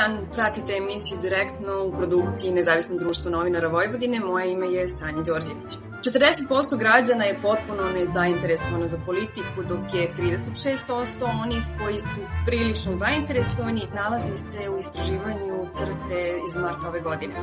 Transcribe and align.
dan, 0.00 0.26
pratite 0.32 0.72
emisiju 0.76 1.18
direktno 1.22 1.84
u 1.84 1.92
produkciji 1.92 2.52
Nezavisnog 2.52 2.98
društva 2.98 3.30
novinara 3.30 3.68
Vojvodine. 3.68 4.20
Moje 4.20 4.52
ime 4.52 4.66
je 4.66 4.88
Sanja 4.88 5.22
Đorđević. 5.22 5.90
40% 6.04 6.78
građana 6.78 7.24
je 7.24 7.40
potpuno 7.42 7.82
nezainteresovano 7.94 8.86
za 8.86 8.98
politiku, 9.06 9.62
dok 9.68 9.94
je 9.94 10.12
36% 10.18 11.42
onih 11.42 11.62
koji 11.80 12.00
su 12.00 12.20
prilično 12.46 12.96
zainteresovani 12.96 13.82
nalazi 13.94 14.36
se 14.36 14.70
u 14.70 14.78
istraživanju 14.78 15.66
crte 15.76 16.20
iz 16.48 16.56
marta 16.56 16.88
ove 16.88 17.00
godine. 17.00 17.34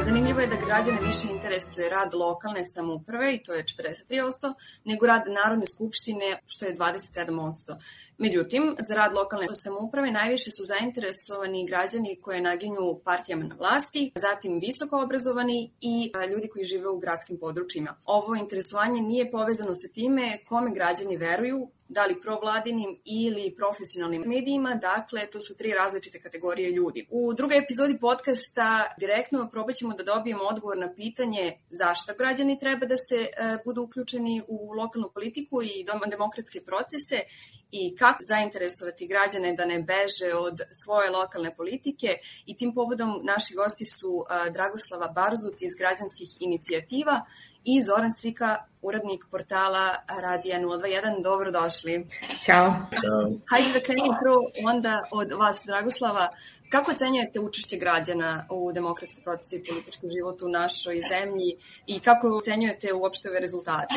Zanimljivo 0.00 0.40
je 0.40 0.46
da 0.46 0.64
građane 0.66 0.98
više 1.00 1.26
interesuje 1.30 1.90
rad 1.90 2.14
lokalne 2.14 2.64
samuprave, 2.64 3.34
i 3.34 3.42
to 3.42 3.54
je 3.54 3.64
43%, 3.64 4.54
nego 4.84 5.06
rad 5.06 5.22
Narodne 5.42 5.66
skupštine, 5.74 6.42
što 6.46 6.66
je 6.66 6.76
27%. 6.76 7.76
Međutim, 8.24 8.74
za 8.88 8.94
rad 8.94 9.12
lokalne 9.14 9.46
samouprave 9.64 10.10
najviše 10.10 10.50
su 10.50 10.62
zainteresovani 10.64 11.66
građani 11.66 12.18
koje 12.22 12.40
naginju 12.40 13.00
partijama 13.04 13.44
na 13.44 13.54
vlasti, 13.54 14.12
zatim 14.16 14.60
visoko 14.60 15.02
obrazovani 15.02 15.70
i 15.80 16.12
ljudi 16.30 16.48
koji 16.48 16.64
žive 16.64 16.88
u 16.88 16.98
gradskim 16.98 17.38
područjima. 17.38 17.96
Ovo 18.06 18.34
interesovanje 18.34 19.00
nije 19.00 19.30
povezano 19.30 19.74
sa 19.74 19.88
time 19.94 20.38
kome 20.48 20.70
građani 20.70 21.16
veruju, 21.16 21.68
da 21.92 22.06
li 22.06 22.20
provladinim 22.20 23.00
ili 23.04 23.54
profesionalnim 23.56 24.22
medijima, 24.26 24.74
dakle 24.74 25.26
to 25.26 25.42
su 25.42 25.56
tri 25.56 25.70
različite 25.72 26.20
kategorije 26.20 26.70
ljudi. 26.70 27.06
U 27.10 27.34
drugoj 27.34 27.58
epizodi 27.58 27.98
podcasta 27.98 28.86
direktno 28.98 29.48
probat 29.52 29.76
ćemo 29.76 29.94
da 29.94 30.04
dobijemo 30.04 30.44
odgovor 30.44 30.78
na 30.78 30.94
pitanje 30.94 31.58
zašto 31.70 32.12
građani 32.18 32.58
treba 32.60 32.86
da 32.86 32.96
se 32.98 33.16
e, 33.16 33.28
budu 33.64 33.82
uključeni 33.82 34.42
u 34.48 34.72
lokalnu 34.72 35.10
politiku 35.14 35.62
i 35.62 35.86
demokratske 36.10 36.60
procese 36.60 37.18
i 37.70 37.96
kako 37.96 38.24
zainteresovati 38.24 39.06
građane 39.06 39.52
da 39.52 39.64
ne 39.64 39.78
beže 39.82 40.34
od 40.34 40.60
svoje 40.84 41.10
lokalne 41.10 41.56
politike 41.56 42.08
i 42.46 42.56
tim 42.56 42.74
povodom 42.74 43.20
naši 43.22 43.54
gosti 43.54 43.84
su 43.84 44.12
e, 44.24 44.50
Dragoslava 44.50 45.08
Barzut 45.08 45.62
iz 45.62 45.74
građanskih 45.78 46.30
inicijativa 46.40 47.16
i 47.64 47.82
Zoran 47.82 48.12
Strika, 48.12 48.56
uradnik 48.82 49.24
portala 49.30 49.96
Radija 50.22 50.60
021. 50.60 51.22
Dobrodošli. 51.22 52.06
Ćao. 52.44 52.74
Ćao. 53.00 53.30
Hajde 53.50 53.72
da 53.72 53.80
krenemo 53.80 54.16
prvo 54.22 54.50
onda 54.64 55.04
od 55.10 55.32
vas, 55.32 55.62
Dragoslava. 55.66 56.28
Kako 56.70 56.90
ocenjujete 56.90 57.40
učešće 57.40 57.76
građana 57.76 58.46
u 58.50 58.72
demokratske 58.72 59.22
procese 59.22 59.56
i 59.56 59.64
političkom 59.64 60.10
životu 60.16 60.46
u 60.46 60.48
našoj 60.48 61.00
zemlji 61.08 61.56
i 61.86 62.00
kako 62.00 62.36
ocenjujete 62.36 62.92
uopšte 62.92 63.28
ove 63.28 63.40
rezultate? 63.40 63.94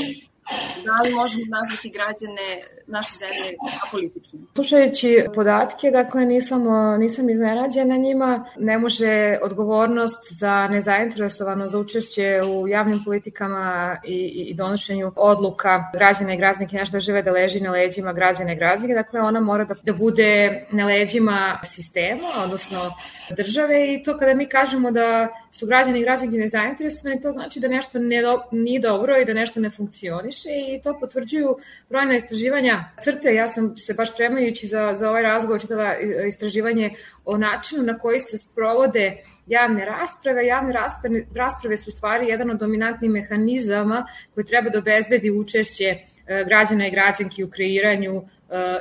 Da 0.85 1.03
li 1.03 1.15
možemo 1.15 1.43
nazvati 1.47 1.89
građane 1.89 2.47
naše 2.87 3.11
zemlje 3.17 3.55
apolitičnim? 3.87 4.47
Slušajući 4.55 5.25
podatke, 5.35 5.91
dakle 5.91 6.25
nisam, 6.25 6.63
nisam 6.99 7.29
iznenađena 7.29 7.97
njima, 7.97 8.45
ne 8.57 8.77
može 8.77 9.37
odgovornost 9.41 10.19
za 10.39 10.67
nezainteresovano 10.67 11.69
za 11.69 11.79
učešće 11.79 12.41
u 12.47 12.67
javnim 12.67 13.03
politikama 13.05 13.97
i, 14.03 14.45
i 14.49 14.53
donošenju 14.53 15.11
odluka 15.15 15.83
građana 15.93 16.33
i 16.33 16.37
građanke 16.37 16.77
naše 16.77 16.91
države 16.91 17.21
da 17.21 17.31
leži 17.31 17.59
na 17.59 17.71
leđima 17.71 18.13
građana 18.13 18.53
i 18.53 18.55
građanke, 18.55 18.93
dakle 18.93 19.21
ona 19.21 19.39
mora 19.39 19.65
da, 19.65 19.75
da 19.83 19.93
bude 19.93 20.65
na 20.71 20.85
leđima 20.85 21.59
sistema, 21.63 22.27
odnosno 22.43 22.91
države 23.37 23.93
i 23.93 24.03
to 24.03 24.17
kada 24.17 24.33
mi 24.33 24.45
kažemo 24.49 24.91
da 24.91 25.27
su 25.55 25.65
građani 25.65 25.99
i 25.99 26.03
građanke 26.03 26.37
nezainteresovani, 26.37 27.21
to 27.21 27.31
znači 27.31 27.59
da 27.59 27.67
nešto 27.67 27.99
ne 27.99 28.21
do, 28.21 28.41
nije 28.51 28.79
dobro 28.79 29.17
i 29.17 29.25
da 29.25 29.33
nešto 29.33 29.59
ne 29.59 29.69
funkcioniše 29.69 30.49
i 30.49 30.81
to 30.83 30.99
potvrđuju 30.99 31.57
brojna 31.89 32.15
istraživanja 32.15 32.83
crte. 33.01 33.35
Ja 33.35 33.47
sam 33.47 33.77
se 33.77 33.93
baš 33.93 34.13
spremajući 34.13 34.67
za, 34.67 34.95
za 34.97 35.09
ovaj 35.09 35.23
razgovor 35.23 35.61
čitala 35.61 35.95
istraživanje 36.27 36.89
o 37.25 37.37
načinu 37.37 37.83
na 37.83 37.97
koji 37.97 38.19
se 38.19 38.37
sprovode 38.37 39.17
javne 39.47 39.85
rasprave. 39.85 40.45
Javne 40.45 40.73
rasprave, 40.73 41.25
rasprave 41.35 41.77
su 41.77 41.91
stvari 41.91 42.27
jedan 42.27 42.51
od 42.51 42.59
dominantnih 42.59 43.11
mehanizama 43.11 44.07
koji 44.33 44.45
treba 44.45 44.69
da 44.69 44.79
obezbedi 44.79 45.31
učešće 45.31 45.95
građana 46.47 46.87
i 46.87 46.91
građanki 46.91 47.43
u 47.43 47.49
kreiranju 47.49 48.23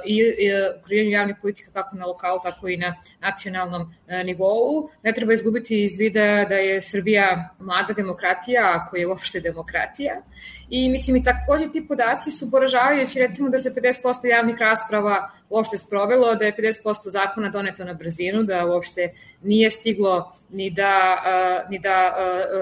i, 0.04 0.16
i 0.16 0.50
kreiranju 0.86 1.10
javnih 1.10 1.36
politika 1.42 1.70
kako 1.72 1.96
na 1.96 2.06
lokalu, 2.06 2.38
tako 2.42 2.68
i 2.68 2.76
na 2.76 2.94
nacionalnom 3.20 3.94
e, 4.08 4.24
nivou. 4.24 4.88
Ne 5.02 5.12
treba 5.12 5.32
izgubiti 5.32 5.84
iz 5.84 5.96
vida 5.98 6.44
da 6.48 6.54
je 6.54 6.80
Srbija 6.80 7.54
mlada 7.58 7.92
demokratija, 7.92 8.70
ako 8.74 8.96
je 8.96 9.06
uopšte 9.06 9.40
demokratija. 9.40 10.22
I 10.70 10.88
mislim 10.88 11.16
i 11.16 11.22
takođe 11.22 11.72
ti 11.72 11.88
podaci 11.88 12.30
su 12.30 12.50
poražavajući, 12.50 13.18
recimo 13.18 13.48
da 13.48 13.58
se 13.58 13.74
50% 13.74 14.26
javnih 14.26 14.56
rasprava 14.60 15.30
uopšte 15.54 15.78
sprovelo, 15.78 16.34
da 16.34 16.44
je 16.44 16.56
50% 16.56 17.10
zakona 17.10 17.48
doneto 17.48 17.84
na 17.84 17.94
brzinu, 17.94 18.42
da 18.42 18.66
uopšte 18.66 19.08
nije 19.42 19.70
stiglo 19.70 20.32
ni 20.50 20.70
da, 20.70 21.22
ni 21.70 21.78
da 21.78 22.14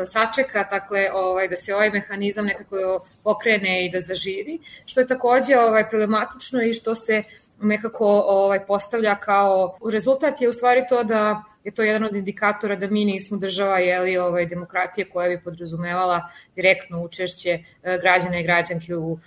sačeka, 0.07 0.65
dakle, 0.71 1.09
ovaj, 1.13 1.49
da 1.49 1.57
se 1.57 1.75
ovaj 1.75 1.91
mehanizam 1.91 2.47
nekako 2.47 3.07
pokrene 3.25 3.87
i 3.87 3.91
da 3.91 4.01
zaživi, 4.01 4.59
što 4.87 5.01
je 5.01 5.09
takođe 5.09 5.59
ovaj, 5.59 5.89
problematično 5.91 6.63
i 6.63 6.73
što 6.73 6.95
se 6.95 7.23
nekako 7.63 8.07
ovaj, 8.27 8.67
postavlja 8.67 9.17
kao 9.21 9.79
rezultat 9.93 10.41
je 10.41 10.49
u 10.49 10.53
stvari 10.53 10.83
to 10.89 11.05
da 11.05 11.43
je 11.65 11.71
to 11.73 11.83
jedan 11.83 12.05
od 12.05 12.17
indikatora 12.17 12.77
da 12.77 12.87
mi 12.87 13.05
nismo 13.05 13.39
država 13.39 13.79
jeli, 13.79 14.17
ovaj, 14.19 14.47
demokratije 14.47 15.05
koja 15.05 15.29
bi 15.29 15.43
podrazumevala 15.45 16.21
direktno 16.57 17.03
učešće 17.03 17.59
građana 18.03 18.41
i 18.41 18.43
građanki 18.43 18.95
u, 18.95 19.19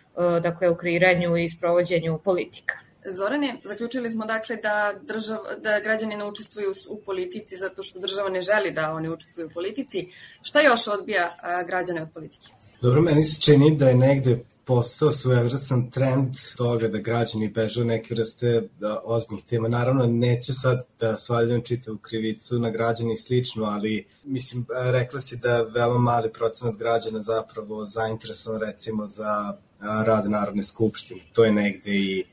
dakle, 0.41 0.69
u 0.69 0.75
kreiranju 0.75 1.37
i 1.37 1.49
sprovođenju 1.49 2.19
politika. 2.23 2.84
Zorane, 3.11 3.61
zaključili 3.63 4.09
smo 4.09 4.25
dakle 4.25 4.55
da, 4.55 4.93
držav, 5.01 5.39
da 5.63 5.79
građani 5.79 6.15
ne 6.15 6.25
učestvuju 6.25 6.73
u 6.89 7.01
politici 7.01 7.57
zato 7.57 7.83
što 7.83 7.99
država 7.99 8.29
ne 8.29 8.41
želi 8.41 8.71
da 8.71 8.91
oni 8.91 9.09
učestvuju 9.09 9.47
u 9.47 9.53
politici. 9.53 10.07
Šta 10.41 10.61
još 10.61 10.87
odbija 10.87 11.35
a, 11.41 11.63
građane 11.63 12.01
od 12.01 12.09
politike? 12.13 12.47
Dobro, 12.81 13.01
meni 13.01 13.23
se 13.23 13.41
čini 13.41 13.75
da 13.77 13.89
je 13.89 13.95
negde 13.95 14.39
postao 14.65 15.11
svojevrstan 15.11 15.91
trend 15.91 16.35
toga 16.57 16.87
da 16.87 16.97
građani 16.97 17.49
beže 17.49 17.85
neke 17.85 18.13
vrste 18.13 18.67
da, 18.79 19.01
ozbiljnih 19.03 19.45
tema. 19.45 19.67
Naravno, 19.67 20.05
neće 20.05 20.53
sad 20.53 20.87
da 20.99 21.17
svaljam 21.17 21.61
čitavu 21.61 21.97
krivicu 21.97 22.59
na 22.59 22.69
građani 22.69 23.13
i 23.13 23.17
slično, 23.17 23.63
ali 23.63 24.05
mislim, 24.23 24.65
rekla 24.69 25.21
si 25.21 25.37
da 25.37 25.61
veoma 25.61 25.99
mali 25.99 26.33
procenat 26.33 26.75
građana 26.75 27.21
zapravo 27.21 27.85
zainteresovan 27.85 28.61
recimo 28.61 29.07
za 29.07 29.57
rad 30.05 30.29
Narodne 30.29 30.63
skupštine. 30.63 31.21
To 31.33 31.45
je 31.45 31.51
negde 31.51 31.91
i 31.91 32.23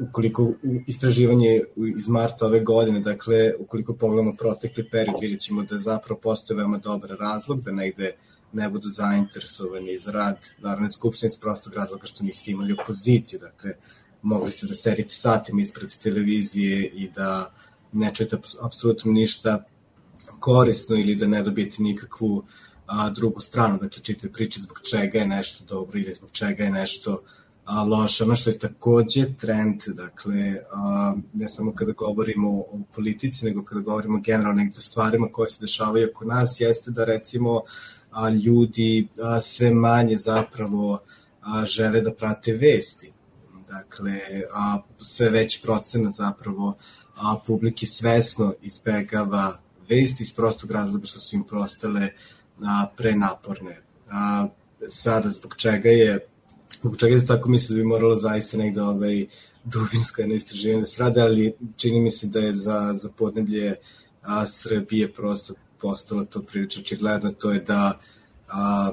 ukoliko 0.00 0.52
istraživanje 0.86 1.60
iz 1.96 2.08
marta 2.08 2.46
ove 2.46 2.60
godine, 2.60 3.00
dakle, 3.00 3.54
ukoliko 3.58 3.94
pogledamo 3.94 4.34
protekli 4.38 4.90
period, 4.90 5.16
vidjet 5.20 5.40
ćemo 5.40 5.62
da 5.62 5.78
zapravo 5.78 6.20
postoje 6.20 6.56
veoma 6.56 6.78
dobar 6.78 7.10
razlog 7.20 7.62
da 7.62 7.72
negde 7.72 8.12
ne 8.52 8.70
budu 8.70 8.88
zainteresovani 8.88 9.98
za 9.98 10.12
rad 10.12 10.48
Narodne 10.58 10.90
skupštine 10.90 11.26
iz 11.26 11.40
prostog 11.40 11.74
razloga 11.74 12.06
što 12.06 12.24
niste 12.24 12.50
imali 12.50 12.76
opoziciju, 12.82 13.40
dakle, 13.40 13.72
mogli 14.22 14.50
ste 14.50 14.66
da 14.66 14.74
sedite 14.74 15.14
satima 15.14 15.60
ispred 15.60 15.98
televizije 15.98 16.86
i 16.86 17.10
da 17.10 17.54
ne 17.92 18.14
čujete 18.14 18.36
apsolutno 18.60 19.12
ništa 19.12 19.64
korisno 20.38 20.96
ili 20.96 21.14
da 21.14 21.26
ne 21.26 21.42
dobijete 21.42 21.82
nikakvu 21.82 22.44
a, 22.86 23.10
drugu 23.10 23.40
stranu, 23.40 23.78
dakle 23.78 24.02
čite 24.02 24.32
priče 24.32 24.60
zbog 24.60 24.80
čega 24.90 25.18
je 25.18 25.26
nešto 25.26 25.64
dobro 25.64 25.98
ili 25.98 26.12
zbog 26.12 26.30
čega 26.30 26.64
je 26.64 26.70
nešto 26.70 27.12
uh, 27.12 27.37
a, 27.68 27.82
loše. 27.82 28.24
Ono 28.24 28.34
što 28.34 28.50
je 28.50 28.58
takođe 28.58 29.24
trend, 29.40 29.82
dakle, 29.86 30.56
a, 30.72 31.14
ne 31.32 31.48
samo 31.48 31.72
kada 31.74 31.92
govorimo 31.92 32.50
o, 32.50 32.60
o 32.60 32.80
politici, 32.94 33.44
nego 33.44 33.64
kada 33.64 33.80
govorimo 33.80 34.20
generalno 34.20 34.62
nekde 34.62 34.80
stvarima 34.80 35.28
koje 35.32 35.50
se 35.50 35.60
dešavaju 35.60 36.08
oko 36.10 36.24
nas, 36.24 36.60
jeste 36.60 36.90
da 36.90 37.04
recimo 37.04 37.62
a, 38.10 38.30
ljudi 38.30 39.08
a, 39.22 39.40
sve 39.40 39.70
manje 39.70 40.18
zapravo 40.18 40.98
a, 41.40 41.66
žele 41.66 42.00
da 42.00 42.14
prate 42.14 42.52
vesti. 42.52 43.12
Dakle, 43.68 44.20
a, 44.52 44.78
sve 44.98 45.30
veći 45.30 45.60
procenat 45.62 46.14
zapravo 46.14 46.74
a, 47.16 47.36
publiki 47.46 47.86
svesno 47.86 48.54
izbegava 48.62 49.58
vesti 49.90 50.22
iz 50.22 50.32
prostog 50.34 50.70
razloga 50.70 51.06
što 51.06 51.20
su 51.20 51.36
im 51.36 51.44
prostale 51.44 52.08
a, 52.62 52.86
prenaporne. 52.96 53.82
A, 54.10 54.46
sada, 54.88 55.28
zbog 55.28 55.54
čega 55.56 55.88
je 55.88 56.28
Zbog 56.80 56.96
čega 56.96 57.14
je 57.14 57.26
tako 57.26 57.48
mislim 57.48 57.76
da 57.76 57.82
bi 57.82 57.88
moralo 57.88 58.14
zaista 58.14 58.56
negde 58.56 58.82
ovaj, 58.82 59.26
dubinsko 59.64 60.20
jedno 60.20 60.34
istraživanje 60.34 60.80
da 60.80 60.86
se 60.86 61.02
rade, 61.02 61.20
ali 61.20 61.52
čini 61.76 62.00
mi 62.00 62.10
se 62.10 62.26
da 62.26 62.40
je 62.40 62.52
za, 62.52 62.94
za 62.94 63.08
podneblje 63.08 63.74
a, 64.22 64.46
Srbije 64.46 65.12
prosto 65.12 65.54
postalo 65.80 66.24
to 66.24 66.42
prilično 66.42 66.80
očigledno, 66.80 67.30
to 67.30 67.50
je 67.50 67.60
da 67.60 68.00
a, 68.48 68.92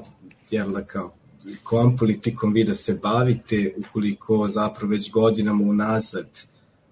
jel 0.50 0.72
da 0.72 0.84
kao 0.84 1.14
kojom 1.62 1.96
politikom 1.96 2.52
vi 2.52 2.64
da 2.64 2.74
se 2.74 2.98
bavite 3.02 3.74
ukoliko 3.78 4.48
zapravo 4.48 4.90
već 4.90 5.10
godinama 5.10 5.64
unazad 5.64 6.28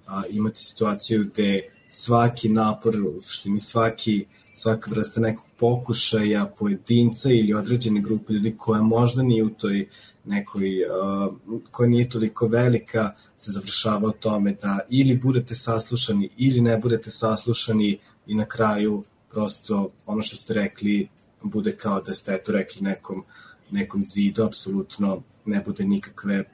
a, 0.07 0.23
imate 0.31 0.57
situaciju 0.57 1.25
gde 1.25 1.63
svaki 1.89 2.49
napor, 2.49 2.95
što 3.27 3.51
mi 3.51 3.61
svaki 3.61 4.27
svaka 4.55 4.91
vrsta 4.91 5.21
nekog 5.21 5.47
pokušaja 5.57 6.47
pojedinca 6.59 7.31
ili 7.31 7.55
određene 7.55 8.01
grupe 8.01 8.33
ljudi 8.33 8.55
koja 8.59 8.83
možda 8.83 9.23
nije 9.23 9.45
u 9.45 9.51
toj 9.51 9.89
nekoj 10.25 10.71
uh, 10.85 11.61
koja 11.71 11.89
nije 11.89 12.09
toliko 12.09 12.47
velika 12.47 13.11
se 13.39 13.51
završava 13.51 14.09
o 14.09 14.11
tome 14.11 14.53
da 14.63 14.79
ili 14.91 15.19
budete 15.19 15.55
saslušani 15.55 16.29
ili 16.37 16.61
ne 16.61 16.79
budete 16.79 17.11
saslušani 17.11 17.99
i 18.27 18.35
na 18.35 18.45
kraju 18.45 19.05
prosto 19.31 19.91
ono 20.07 20.23
što 20.23 20.37
ste 20.37 20.55
rekli 20.55 21.09
bude 21.43 21.77
kao 21.77 22.01
da 22.01 22.15
ste 22.15 22.35
eto 22.35 22.53
rekli 22.53 22.83
nekom, 22.83 23.25
nekom 23.71 24.03
zidu, 24.03 24.43
apsolutno 24.45 25.23
ne 25.45 25.61
bude 25.67 25.85
nikakve 25.85 26.45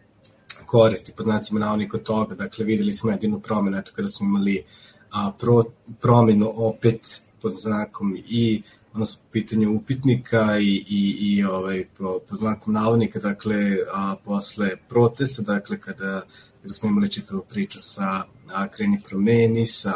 koristi 0.67 1.13
pod 1.17 1.27
znacima 1.27 1.61
navodnika 1.61 1.97
od 1.97 2.03
toga. 2.03 2.35
Dakle, 2.35 2.65
videli 2.65 2.93
smo 2.93 3.11
jedinu 3.11 3.41
promenu, 3.41 3.79
eto 3.79 3.93
kada 3.97 4.09
smo 4.09 4.27
imali 4.27 4.65
a, 5.11 5.33
pro, 5.39 5.65
promenu 6.01 6.53
opet 6.55 7.23
pod 7.43 7.53
znakom 7.61 8.17
i 8.29 8.63
odnosno 8.93 9.21
po 9.23 9.33
pitanju 9.33 9.77
upitnika 9.77 10.59
i, 10.59 10.85
i, 10.89 11.17
i 11.21 11.45
ovaj, 11.45 11.85
po, 11.99 12.19
po 12.29 12.37
znakom 12.37 12.75
navodnika, 12.75 13.19
dakle, 13.19 13.77
a 13.93 14.17
posle 14.25 14.71
protesta, 14.89 15.43
dakle, 15.43 15.81
kada, 15.81 16.23
kada 16.63 16.75
smo 16.75 16.89
imali 16.89 17.11
čitavu 17.11 17.45
priču 17.49 17.79
sa 17.81 18.25
a, 18.53 18.69
Kreni 18.69 19.03
promeni, 19.09 19.67
sa 19.67 19.95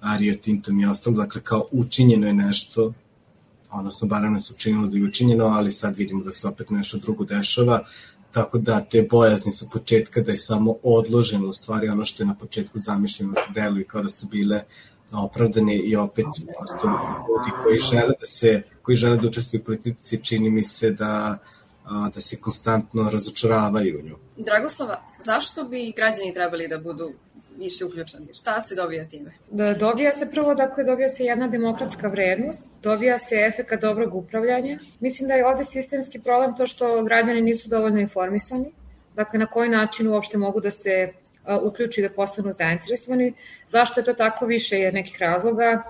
a, 0.00 0.16
Rio 0.16 0.34
Tintom 0.42 0.80
i 0.80 0.86
ostalo, 0.86 1.16
dakle, 1.16 1.40
kao 1.40 1.68
učinjeno 1.72 2.26
je 2.26 2.32
nešto, 2.32 2.92
odnosno 3.70 4.08
barem 4.08 4.32
nas 4.32 4.50
učinilo 4.50 4.86
da 4.86 4.96
je 4.96 5.04
učinjeno, 5.04 5.44
ali 5.44 5.70
sad 5.70 5.98
vidimo 5.98 6.24
da 6.24 6.32
se 6.32 6.48
opet 6.48 6.70
nešto 6.70 6.98
drugo 6.98 7.24
dešava, 7.24 7.84
tako 8.32 8.58
da 8.58 8.80
te 8.80 9.02
bojazni 9.10 9.52
sa 9.52 9.66
početka 9.72 10.20
da 10.20 10.32
je 10.32 10.38
samo 10.38 10.74
odloženo 10.82 11.48
u 11.48 11.52
stvari 11.52 11.88
ono 11.88 12.04
što 12.04 12.22
je 12.22 12.26
na 12.26 12.34
početku 12.34 12.78
zamišljeno 12.78 13.34
delu 13.54 13.80
i 13.80 13.84
kao 13.84 14.02
da 14.02 14.08
su 14.08 14.26
bile 14.26 14.62
opravdane 15.12 15.76
i 15.76 15.96
opet 15.96 16.26
prosto 16.58 16.86
ljudi 17.28 17.50
koji 17.62 17.78
žele 17.78 18.14
da 18.20 18.26
se 18.26 18.62
koji 18.82 18.96
žele 18.96 19.16
da 19.16 19.28
učestvuju 19.28 19.60
u 19.60 19.64
politici 19.64 20.24
čini 20.24 20.50
mi 20.50 20.64
se 20.64 20.90
da 20.90 21.38
da 22.14 22.20
se 22.20 22.40
konstantno 22.40 23.10
razočaravaju 23.12 23.98
u 23.98 24.02
nju. 24.02 24.16
Dragoslava, 24.36 25.02
zašto 25.20 25.64
bi 25.64 25.92
građani 25.96 26.34
trebali 26.34 26.68
da 26.68 26.78
budu 26.78 27.12
više 27.58 27.84
uključeni? 27.84 28.26
Šta 28.34 28.60
se 28.60 28.74
dobija 28.74 29.08
time? 29.08 29.32
Da, 29.50 29.74
dobija 29.74 30.12
se 30.12 30.30
prvo, 30.30 30.54
dakle, 30.54 30.84
dobija 30.84 31.08
se 31.08 31.24
jedna 31.24 31.48
demokratska 31.48 32.08
vrednost, 32.08 32.64
dobija 32.82 33.18
se 33.18 33.34
efeka 33.34 33.76
dobrog 33.76 34.14
upravljanja. 34.14 34.78
Mislim 35.00 35.28
da 35.28 35.34
je 35.34 35.46
ovde 35.46 35.64
sistemski 35.64 36.20
problem 36.20 36.56
to 36.56 36.66
što 36.66 37.02
građani 37.04 37.40
nisu 37.40 37.68
dovoljno 37.68 38.00
informisani, 38.00 38.72
dakle, 39.14 39.38
na 39.38 39.46
koji 39.46 39.68
način 39.68 40.08
uopšte 40.08 40.38
mogu 40.38 40.60
da 40.60 40.70
se 40.70 41.12
uključi 41.62 42.02
da 42.02 42.08
postanu 42.08 42.52
zainteresovani. 42.52 43.32
Zašto 43.68 44.00
je 44.00 44.04
to 44.04 44.12
tako 44.12 44.46
više 44.46 44.78
je 44.78 44.92
nekih 44.92 45.16
razloga. 45.20 45.82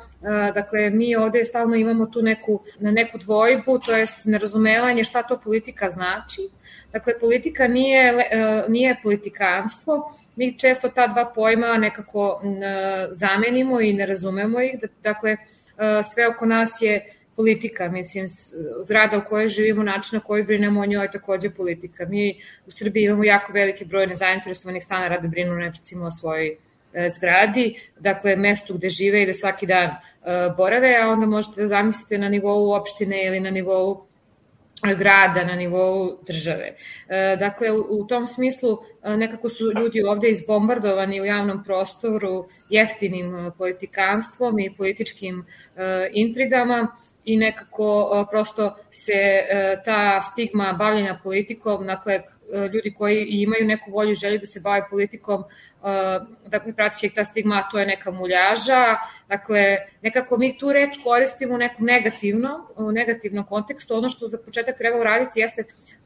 Dakle, 0.55 0.91
mi 0.91 1.17
ovde 1.17 1.45
stalno 1.45 1.77
imamo 1.77 2.07
tu 2.07 2.23
neku, 2.23 2.61
neku 2.81 3.19
dvojbu, 3.19 3.79
to 3.79 3.97
jest 3.97 4.25
nerazumevanje 4.25 5.05
šta 5.05 5.23
to 5.23 5.41
politika 5.45 5.91
znači. 5.91 6.41
Dakle, 6.93 7.19
politika 7.19 7.69
nije, 7.69 8.31
nije 8.69 8.97
politikanstvo, 9.03 10.19
mi 10.37 10.59
često 10.59 10.89
ta 10.89 11.07
dva 11.07 11.33
pojma 11.35 11.77
nekako 11.79 12.43
zamenimo 13.11 13.81
i 13.81 13.93
ne 13.93 14.07
razumemo 14.07 14.61
ih. 14.61 14.75
Dakle, 15.03 15.37
sve 16.13 16.29
oko 16.29 16.47
nas 16.47 16.79
je 16.81 17.16
politika, 17.37 17.89
mislim, 17.89 18.27
zgrada 18.85 19.19
u 19.19 19.29
kojoj 19.29 19.49
živimo, 19.49 19.83
način 19.83 20.17
na 20.17 20.21
koji 20.21 20.43
brinemo 20.43 20.81
o 20.81 20.87
njoj 20.87 21.05
je 21.05 21.11
takođe 21.11 21.51
politika. 21.51 22.07
Mi 22.07 22.41
u 22.67 22.71
Srbiji 22.71 23.05
imamo 23.05 23.25
jako 23.25 23.53
veliki 23.53 23.85
broj 23.85 24.07
nezainteresovanih 24.07 24.85
stanara 24.85 25.21
da 25.21 25.29
brinu 25.29 25.55
recimo 25.55 26.07
o 26.07 26.11
svojoj 26.11 26.57
e, 26.95 27.09
zgradi, 27.19 27.81
dakle 28.01 28.37
mestu 28.37 28.75
gde 28.75 28.89
žive 28.89 29.23
i 29.23 29.27
da 29.27 29.35
svaki 29.35 29.67
dan 29.67 29.91
e, 29.91 29.97
borave, 30.57 30.97
a 31.03 31.09
onda 31.09 31.27
možete 31.27 31.63
da 31.63 31.69
zamislite 31.69 32.19
na 32.19 32.29
nivou 32.29 32.73
opštine 32.73 33.27
ili 33.27 33.41
na 33.41 33.51
nivou 33.51 34.07
grada 34.99 35.45
na 35.45 35.55
nivou 35.55 36.19
države. 36.27 36.75
E, 37.09 37.37
dakle, 37.37 37.71
u 37.73 38.07
tom 38.07 38.27
smislu 38.27 38.79
nekako 39.05 39.49
su 39.49 39.65
ljudi 39.81 40.03
ovde 40.03 40.31
izbombardovani 40.31 41.21
u 41.21 41.25
javnom 41.25 41.65
prostoru 41.65 42.49
jeftinim 42.71 43.53
politikanstvom 43.59 44.59
i 44.59 44.75
političkim 44.77 45.45
intrigama 46.13 46.89
i 47.27 47.37
nekako 47.37 48.27
prosto 48.31 48.77
se 48.91 49.13
e, 49.13 49.83
ta 49.85 50.21
stigma 50.23 50.73
bavljenja 50.79 51.21
politikom, 51.23 51.87
dakle 51.87 52.15
e, 52.15 52.23
ljudi 52.73 52.95
koji 52.95 53.27
imaju 53.29 53.67
neku 53.67 53.91
volju 53.91 54.11
i 54.11 54.15
želju 54.15 54.39
da 54.39 54.47
se 54.47 54.61
bave 54.61 54.83
politikom, 54.91 55.43
e, 55.43 55.47
dakle 56.47 56.73
pratit 56.73 56.99
će 56.99 57.07
ih 57.07 57.15
ta 57.15 57.25
stigma, 57.25 57.69
to 57.71 57.79
je 57.79 57.87
neka 57.87 58.11
muljaža, 58.11 58.97
dakle 59.29 59.77
nekako 60.03 60.39
mi 60.39 60.59
tu 60.59 60.73
reč 60.73 60.99
koristimo 61.05 61.55
u 61.55 61.59
nekom 61.59 61.87
negativnom, 61.87 62.67
u 62.77 62.93
negativnom 62.93 63.45
kontekstu, 63.45 63.95
ono 63.95 64.09
što 64.09 64.29
za 64.29 64.39
početak 64.39 64.79
treba 64.79 65.01
uraditi 65.01 65.41
jeste 65.41 65.65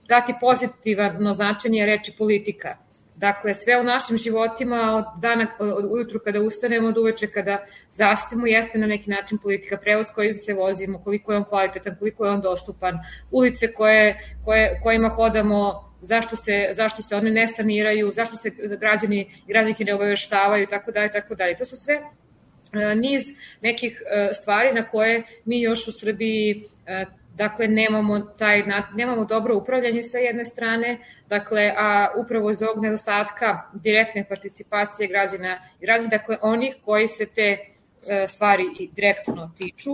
dati 0.09 0.35
pozitivno 0.41 1.35
značenje 1.35 1.87
reči 1.87 2.13
politika 2.19 2.77
Dakle, 3.21 3.55
sve 3.55 3.81
u 3.81 3.85
našim 3.85 4.17
životima 4.17 4.95
od 4.97 5.21
dana, 5.21 5.47
od 5.59 5.85
ujutru 5.93 6.21
kada 6.25 6.41
ustanemo, 6.41 6.89
od 6.89 6.99
uveče 6.99 7.27
kada 7.27 7.59
zaspimo, 7.93 8.47
jeste 8.47 8.79
na 8.79 8.87
neki 8.87 9.11
način 9.11 9.39
politika 9.39 9.77
prevoz 9.77 10.07
koji 10.15 10.39
se 10.39 10.55
vozimo, 10.55 11.03
koliko 11.05 11.33
je 11.33 11.39
on 11.39 11.45
kvalitetan, 11.45 11.97
koliko 11.99 12.25
je 12.25 12.31
on 12.31 12.41
dostupan, 12.41 12.99
ulice 13.31 13.73
koje, 13.73 14.19
koje, 14.45 14.81
kojima 14.83 15.09
hodamo, 15.09 15.93
zašto 16.01 16.37
se, 16.37 16.71
zašto 16.73 17.03
se 17.03 17.17
one 17.17 17.31
ne 17.31 17.47
saniraju, 17.49 18.13
zašto 18.15 18.37
se 18.37 18.51
građani 18.81 19.31
građanke 19.49 19.85
ne 19.85 19.95
obaveštavaju, 19.95 20.67
tako 20.67 20.93
dalje, 20.93 21.13
tako 21.13 21.35
dalje. 21.35 21.57
To 21.57 21.67
su 21.67 21.77
sve 21.77 21.95
e, 21.95 22.95
niz 22.95 23.23
nekih 23.61 24.03
e, 24.13 24.35
stvari 24.35 24.73
na 24.73 24.89
koje 24.89 25.23
mi 25.45 25.61
još 25.61 25.89
u 25.89 25.93
Srbiji 25.93 26.65
e, 26.87 27.05
Dakle, 27.41 27.69
nemamo, 27.69 28.21
taj, 28.21 28.63
nemamo 28.95 29.25
dobro 29.25 29.57
upravljanje 29.57 30.03
sa 30.03 30.19
jedne 30.19 30.45
strane, 30.45 30.99
dakle, 31.29 31.73
a 31.77 32.09
upravo 32.17 32.51
iz 32.51 32.63
ovog 32.63 32.83
nedostatka 32.85 33.71
direktne 33.73 34.25
participacije 34.29 35.09
građana 35.09 35.59
i 35.81 35.87
građana, 35.87 36.09
dakle, 36.09 36.37
onih 36.43 36.75
koji 36.85 37.09
se 37.09 37.27
te 37.27 37.49
e, 37.49 38.27
stvari 38.29 38.65
direktno 38.93 39.51
tiču, 39.59 39.91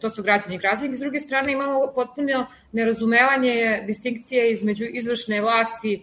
to 0.00 0.10
su 0.10 0.22
građani 0.22 0.54
i 0.54 0.58
građani. 0.58 0.96
S 0.96 1.00
druge 1.00 1.20
strane, 1.20 1.52
imamo 1.52 1.92
potpuno 1.94 2.46
nerazumevanje 2.72 3.82
distinkcije 3.86 4.50
između 4.50 4.84
izvršne 4.84 5.40
vlasti 5.40 5.94
e, 5.94 6.00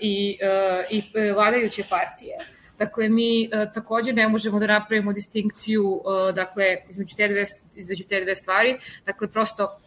i, 0.00 0.38
e, 0.40 0.84
i 0.90 1.02
vladajuće 1.34 1.84
partije. 1.90 2.38
Dakle, 2.78 3.08
mi 3.08 3.50
takođe 3.74 4.12
ne 4.12 4.28
možemo 4.28 4.58
da 4.58 4.66
napravimo 4.66 5.12
distinkciju 5.12 6.02
dakle, 6.34 6.76
između, 6.90 7.16
te 7.16 7.28
dve, 7.28 7.44
između 7.76 8.04
te 8.08 8.20
dve 8.20 8.36
stvari. 8.36 8.76
Dakle, 9.06 9.28
prosto 9.28 9.81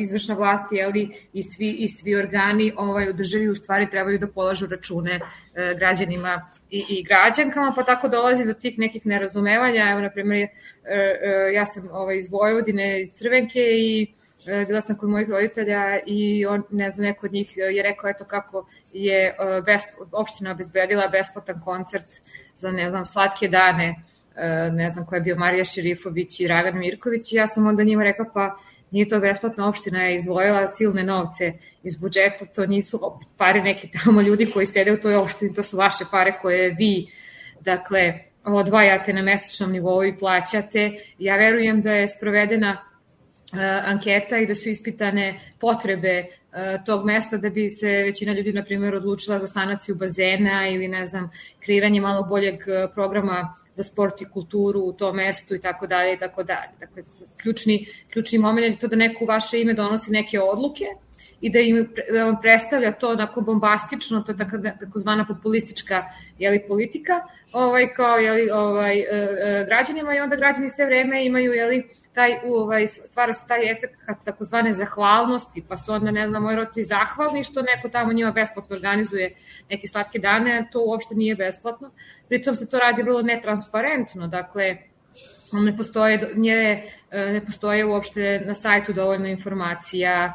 izvršna 0.00 0.34
vlast 0.34 0.72
jeli, 0.72 1.08
i 1.32 1.42
svi 1.42 1.70
i 1.70 1.88
svi 1.88 2.14
organi 2.16 2.72
ovaj 2.76 3.10
u 3.10 3.12
državi 3.12 3.48
u 3.48 3.54
stvari 3.54 3.90
trebaju 3.90 4.18
da 4.18 4.26
polažu 4.26 4.66
račune 4.66 5.20
e, 5.54 5.74
građanima 5.78 6.50
i, 6.70 6.84
i 6.88 7.02
građankama 7.02 7.72
pa 7.76 7.82
tako 7.82 8.08
dolazi 8.08 8.44
do 8.44 8.54
tih 8.54 8.78
nekih 8.78 9.06
nerazumevanja. 9.06 9.90
Evo 9.90 10.00
na 10.00 10.10
primjer 10.10 10.42
e, 10.42 10.48
e, 10.84 11.52
ja 11.54 11.66
sam 11.66 11.88
ovaj 11.92 12.18
iz 12.18 12.30
Vojvodine 12.30 13.00
iz 13.00 13.08
Crvenke 13.12 13.60
i 13.60 14.14
bila 14.66 14.80
sam 14.80 14.96
kod 14.96 15.08
mojih 15.08 15.28
roditelja 15.28 15.98
i 16.06 16.46
on, 16.46 16.62
ne 16.70 16.90
znam, 16.90 17.06
neko 17.06 17.26
od 17.26 17.32
njih 17.32 17.56
je 17.56 17.82
rekao 17.82 18.10
eto 18.10 18.24
kako 18.24 18.68
je 18.92 19.36
best, 19.66 19.88
opština 20.12 20.50
obezbedila 20.50 21.08
besplatan 21.08 21.60
koncert 21.64 22.06
za, 22.54 22.72
ne 22.72 22.90
znam, 22.90 23.06
slatke 23.06 23.48
dane, 23.48 23.94
ne 24.72 24.90
znam 24.90 25.06
ko 25.06 25.14
je 25.14 25.20
bio 25.20 25.36
Marija 25.36 25.64
Šerifović 25.64 26.40
i 26.40 26.48
Ragan 26.48 26.78
Mirković. 26.78 27.32
I 27.32 27.36
ja 27.36 27.46
sam 27.46 27.66
onda 27.66 27.82
njima 27.84 28.04
rekao 28.04 28.26
pa 28.34 28.56
nije 28.90 29.08
to 29.08 29.20
besplatna 29.20 29.68
opština 29.68 30.02
je 30.02 30.16
izdvojila 30.16 30.66
silne 30.66 31.02
novce 31.02 31.52
iz 31.82 31.96
budžeta, 31.96 32.46
to 32.46 32.66
nisu 32.66 33.00
pare 33.36 33.62
neki 33.62 33.88
tamo 34.04 34.22
ljudi 34.22 34.50
koji 34.50 34.66
sede 34.66 34.92
u 34.92 35.00
toj 35.00 35.14
opštini, 35.14 35.54
to 35.54 35.62
su 35.62 35.76
vaše 35.76 36.04
pare 36.10 36.38
koje 36.42 36.70
vi, 36.78 37.06
dakle, 37.60 38.14
odvajate 38.44 39.12
na 39.12 39.22
mesečnom 39.22 39.72
nivou 39.72 40.04
i 40.04 40.18
plaćate. 40.18 40.92
Ja 41.18 41.36
verujem 41.36 41.82
da 41.82 41.92
je 41.92 42.08
sprovedena 42.08 42.89
anketa 43.84 44.38
i 44.38 44.46
da 44.46 44.54
su 44.54 44.68
ispitane 44.68 45.40
potrebe 45.58 46.24
uh, 46.24 46.84
tog 46.86 47.04
mesta 47.04 47.36
da 47.36 47.50
bi 47.50 47.70
se 47.70 48.02
većina 48.02 48.32
ljudi, 48.32 48.52
na 48.52 48.64
primjer, 48.64 48.94
odlučila 48.94 49.38
za 49.38 49.46
sanaciju 49.46 49.94
bazena 49.94 50.68
ili, 50.68 50.88
ne 50.88 51.06
znam, 51.06 51.30
kreiranje 51.60 52.00
malo 52.00 52.22
boljeg 52.22 52.54
uh, 52.54 52.90
programa 52.94 53.54
za 53.74 53.84
sport 53.84 54.22
i 54.22 54.30
kulturu 54.32 54.80
u 54.80 54.92
tom 54.92 55.16
mestu 55.16 55.54
i 55.54 55.60
tako 55.60 55.86
dalje 55.86 56.14
i 56.14 56.18
tako 56.18 56.42
dalje. 56.42 56.70
Dakle, 56.80 57.02
ključni, 57.42 57.86
ključni 58.12 58.38
moment 58.38 58.74
je 58.74 58.80
to 58.80 58.88
da 58.88 58.96
neko 58.96 59.24
u 59.24 59.26
vaše 59.26 59.60
ime 59.60 59.74
donosi 59.74 60.10
neke 60.10 60.40
odluke 60.40 60.84
i 61.40 61.50
da, 61.50 61.58
im, 61.58 61.88
da 62.12 62.24
vam 62.24 62.40
predstavlja 62.40 62.92
to 62.92 63.08
onako 63.08 63.40
bombastično, 63.40 64.22
to 64.22 64.32
je 64.32 64.38
tako, 64.38 64.58
takozvana 64.80 65.26
populistička 65.26 66.04
jeli, 66.38 66.64
politika, 66.68 67.20
ovaj, 67.52 67.92
kao 67.94 68.16
jeli, 68.16 68.50
ovaj, 68.50 68.98
e, 68.98 69.06
e, 69.10 69.64
građanima 69.66 70.14
i 70.14 70.20
onda 70.20 70.36
građani 70.36 70.70
sve 70.70 70.86
vreme 70.86 71.26
imaju 71.26 71.52
jeli, 71.52 71.88
taj, 72.14 72.38
ovaj, 72.44 72.86
stvara 72.86 73.32
se 73.32 73.44
taj 73.48 73.72
efekt 73.72 73.94
takozvane 74.24 74.72
zahvalnosti, 74.72 75.64
pa 75.68 75.76
su 75.76 75.92
onda, 75.92 76.10
ne 76.10 76.28
znam, 76.28 76.42
moji 76.42 76.56
roditelji 76.56 76.84
zahvalni 76.84 77.44
što 77.44 77.62
neko 77.62 77.88
tamo 77.88 78.12
njima 78.12 78.30
besplatno 78.30 78.76
organizuje 78.76 79.34
neke 79.70 79.88
slatke 79.88 80.18
dane, 80.18 80.68
to 80.72 80.84
uopšte 80.84 81.14
nije 81.14 81.34
besplatno. 81.34 81.90
Pritom 82.28 82.54
se 82.54 82.68
to 82.68 82.78
radi 82.78 83.02
vrlo 83.02 83.22
netransparentno, 83.22 84.26
dakle, 84.26 84.76
ne 85.52 85.76
postoje, 85.76 86.30
nje, 86.34 86.82
ne 87.12 87.40
postoje 87.46 87.84
uopšte 87.84 88.42
na 88.46 88.54
sajtu 88.54 88.92
dovoljno 88.92 89.26
informacija, 89.26 90.32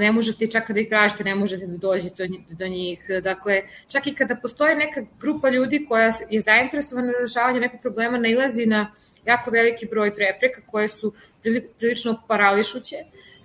ne 0.00 0.12
možete, 0.12 0.46
čak 0.50 0.66
kada 0.66 0.80
ih 0.80 0.88
tražite, 0.88 1.24
ne 1.24 1.34
možete 1.34 1.66
da 1.66 1.76
dođete 1.76 2.28
do 2.50 2.66
njih. 2.66 3.00
Dakle, 3.22 3.62
čak 3.88 4.06
i 4.06 4.14
kada 4.14 4.36
postoje 4.36 4.76
neka 4.76 5.02
grupa 5.20 5.48
ljudi 5.48 5.86
koja 5.88 6.12
je 6.30 6.40
zainteresovana 6.40 7.12
za 7.12 7.20
rešavanje 7.20 7.60
nekog 7.60 7.80
problema, 7.80 8.18
nailazi 8.18 8.66
na 8.66 8.92
jako 9.26 9.50
veliki 9.50 9.86
broj 9.86 10.14
prepreka 10.14 10.60
koje 10.66 10.88
su 10.88 11.12
prilično 11.78 12.22
parališuće. 12.28 12.96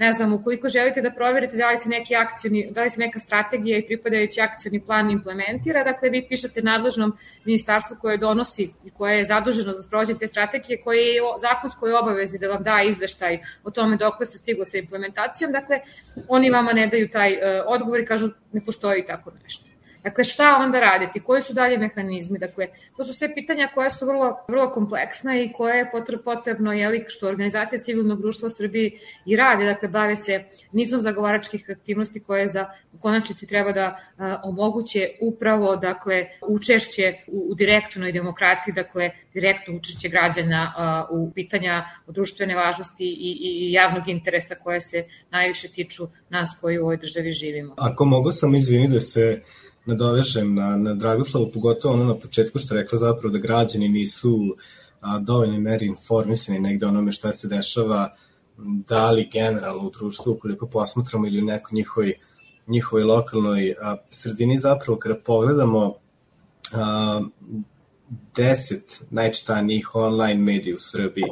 Ne 0.02 0.14
znam, 0.14 0.34
ukoliko 0.34 0.68
želite 0.68 1.02
da 1.02 1.12
proverite 1.12 1.58
da 1.58 1.70
li 1.70 1.78
se 1.78 1.90
neki 1.90 2.16
akcioni, 2.16 2.68
da 2.72 2.84
li 2.84 2.90
se 2.90 3.00
neka 3.00 3.20
strategija 3.20 3.78
i 3.78 3.86
pripadajući 3.86 4.42
akcioni 4.42 4.80
plan 4.86 5.12
implementira, 5.12 5.84
dakle 5.84 6.10
vi 6.10 6.26
pišete 6.30 6.62
nadležnom 6.62 7.14
ministarstvu 7.46 7.98
koje 8.02 8.18
donosi 8.18 8.70
i 8.86 8.90
koje 8.90 9.18
je 9.18 9.24
zaduženo 9.24 9.74
za 9.74 9.82
sprovođenje 9.82 10.20
te 10.20 10.28
strategije, 10.28 10.82
koje 10.84 11.06
je 11.06 11.22
zakonskoj 11.42 11.94
obavezi 11.94 12.40
da 12.40 12.48
vam 12.48 12.64
da 12.64 12.82
izveštaj 12.88 13.40
o 13.64 13.72
tome 13.72 13.98
dok 13.98 14.14
se 14.26 14.38
stiglo 14.38 14.66
sa 14.66 14.78
implementacijom, 14.78 15.52
dakle 15.52 15.80
oni 16.28 16.50
vama 16.50 16.74
ne 16.74 16.88
daju 16.88 17.10
taj 17.10 17.34
uh, 17.34 17.40
odgovor 17.68 18.00
i 18.00 18.06
kažu 18.06 18.30
ne 18.52 18.66
postoji 18.66 19.06
tako 19.06 19.32
nešto. 19.44 19.71
Dakle, 20.03 20.24
šta 20.24 20.58
onda 20.60 20.79
raditi? 20.79 21.20
Koji 21.20 21.41
su 21.41 21.53
dalje 21.53 21.77
mehanizmi? 21.77 22.39
Dakle, 22.39 22.67
to 22.98 23.05
su 23.05 23.13
sve 23.13 23.34
pitanja 23.36 23.70
koja 23.74 23.89
su 23.89 24.05
vrlo, 24.05 24.46
vrlo 24.48 24.72
kompleksna 24.72 25.36
i 25.41 25.53
koje 25.53 25.77
je 25.77 25.91
potrebno, 26.24 26.74
jeli, 26.74 27.05
što 27.08 27.27
organizacija 27.27 27.79
civilnog 27.79 28.22
društva 28.22 28.48
u 28.48 28.50
Srbiji 28.50 29.00
i 29.25 29.36
rade, 29.36 29.65
dakle, 29.65 29.88
bave 29.88 30.15
se 30.15 30.43
nizom 30.72 31.01
zagovaračkih 31.01 31.65
aktivnosti 31.70 32.20
koje 32.20 32.48
za 32.48 32.65
u 32.93 33.00
konačnici 33.00 33.48
treba 33.48 33.72
da 33.72 34.00
a, 34.17 34.41
omoguće 34.43 35.10
upravo, 35.22 35.75
dakle, 35.75 36.25
učešće 36.48 37.13
u, 37.27 37.51
u 37.51 37.55
direktnoj 37.55 38.12
demokratiji, 38.12 38.74
dakle, 38.74 39.12
direktno 39.34 39.75
učešće 39.75 40.10
građana 40.10 40.74
a, 40.77 41.05
u 41.12 41.31
pitanja 41.31 41.86
o 42.08 42.12
društvene 42.12 42.55
važnosti 42.55 43.05
i, 43.05 43.38
i 43.41 43.72
javnog 43.72 44.08
interesa 44.08 44.55
koje 44.55 44.81
se 44.81 45.05
najviše 45.31 45.67
tiču 45.67 46.03
nas 46.29 46.58
koji 46.62 46.79
u 46.79 46.84
ovoj 46.84 46.98
državi 46.98 47.34
živimo. 47.34 47.74
Ako 47.77 48.05
mogu 48.05 48.31
sam 48.31 48.55
izvini 48.55 48.88
da 48.88 49.00
se 49.00 49.41
nadovežem 49.86 50.56
na, 50.56 50.78
na 50.78 50.94
Dragoslavu, 50.94 51.52
pogotovo 51.54 51.94
ono 51.94 52.04
na 52.04 52.16
početku 52.16 52.60
što 52.60 52.76
rekla 52.76 53.00
zapravo 53.00 53.32
da 53.32 53.40
građani 53.40 53.90
nisu 53.90 54.56
a, 55.02 55.20
dovoljno 55.20 55.60
meri 55.60 55.86
informisani 55.86 56.60
negde 56.60 56.86
onome 56.86 57.12
šta 57.12 57.34
se 57.34 57.48
dešava, 57.48 58.16
da 58.88 59.12
li 59.12 59.30
generalno 59.34 59.88
u 59.88 59.90
društvu, 59.90 60.34
ukoliko 60.34 60.68
posmatramo 60.68 61.28
ili 61.28 61.42
u 61.42 61.46
nekoj 61.46 61.76
njihovoj, 61.76 62.14
njihovoj 62.68 63.04
lokalnoj 63.04 63.76
a, 63.82 63.98
sredini, 64.10 64.60
zapravo 64.60 65.00
kada 65.00 65.16
pogledamo 65.16 65.94
a, 66.74 67.22
deset 68.36 69.02
najčitanijih 69.10 69.96
online 69.96 70.42
medija 70.42 70.76
u 70.76 70.80
Srbiji, 70.80 71.30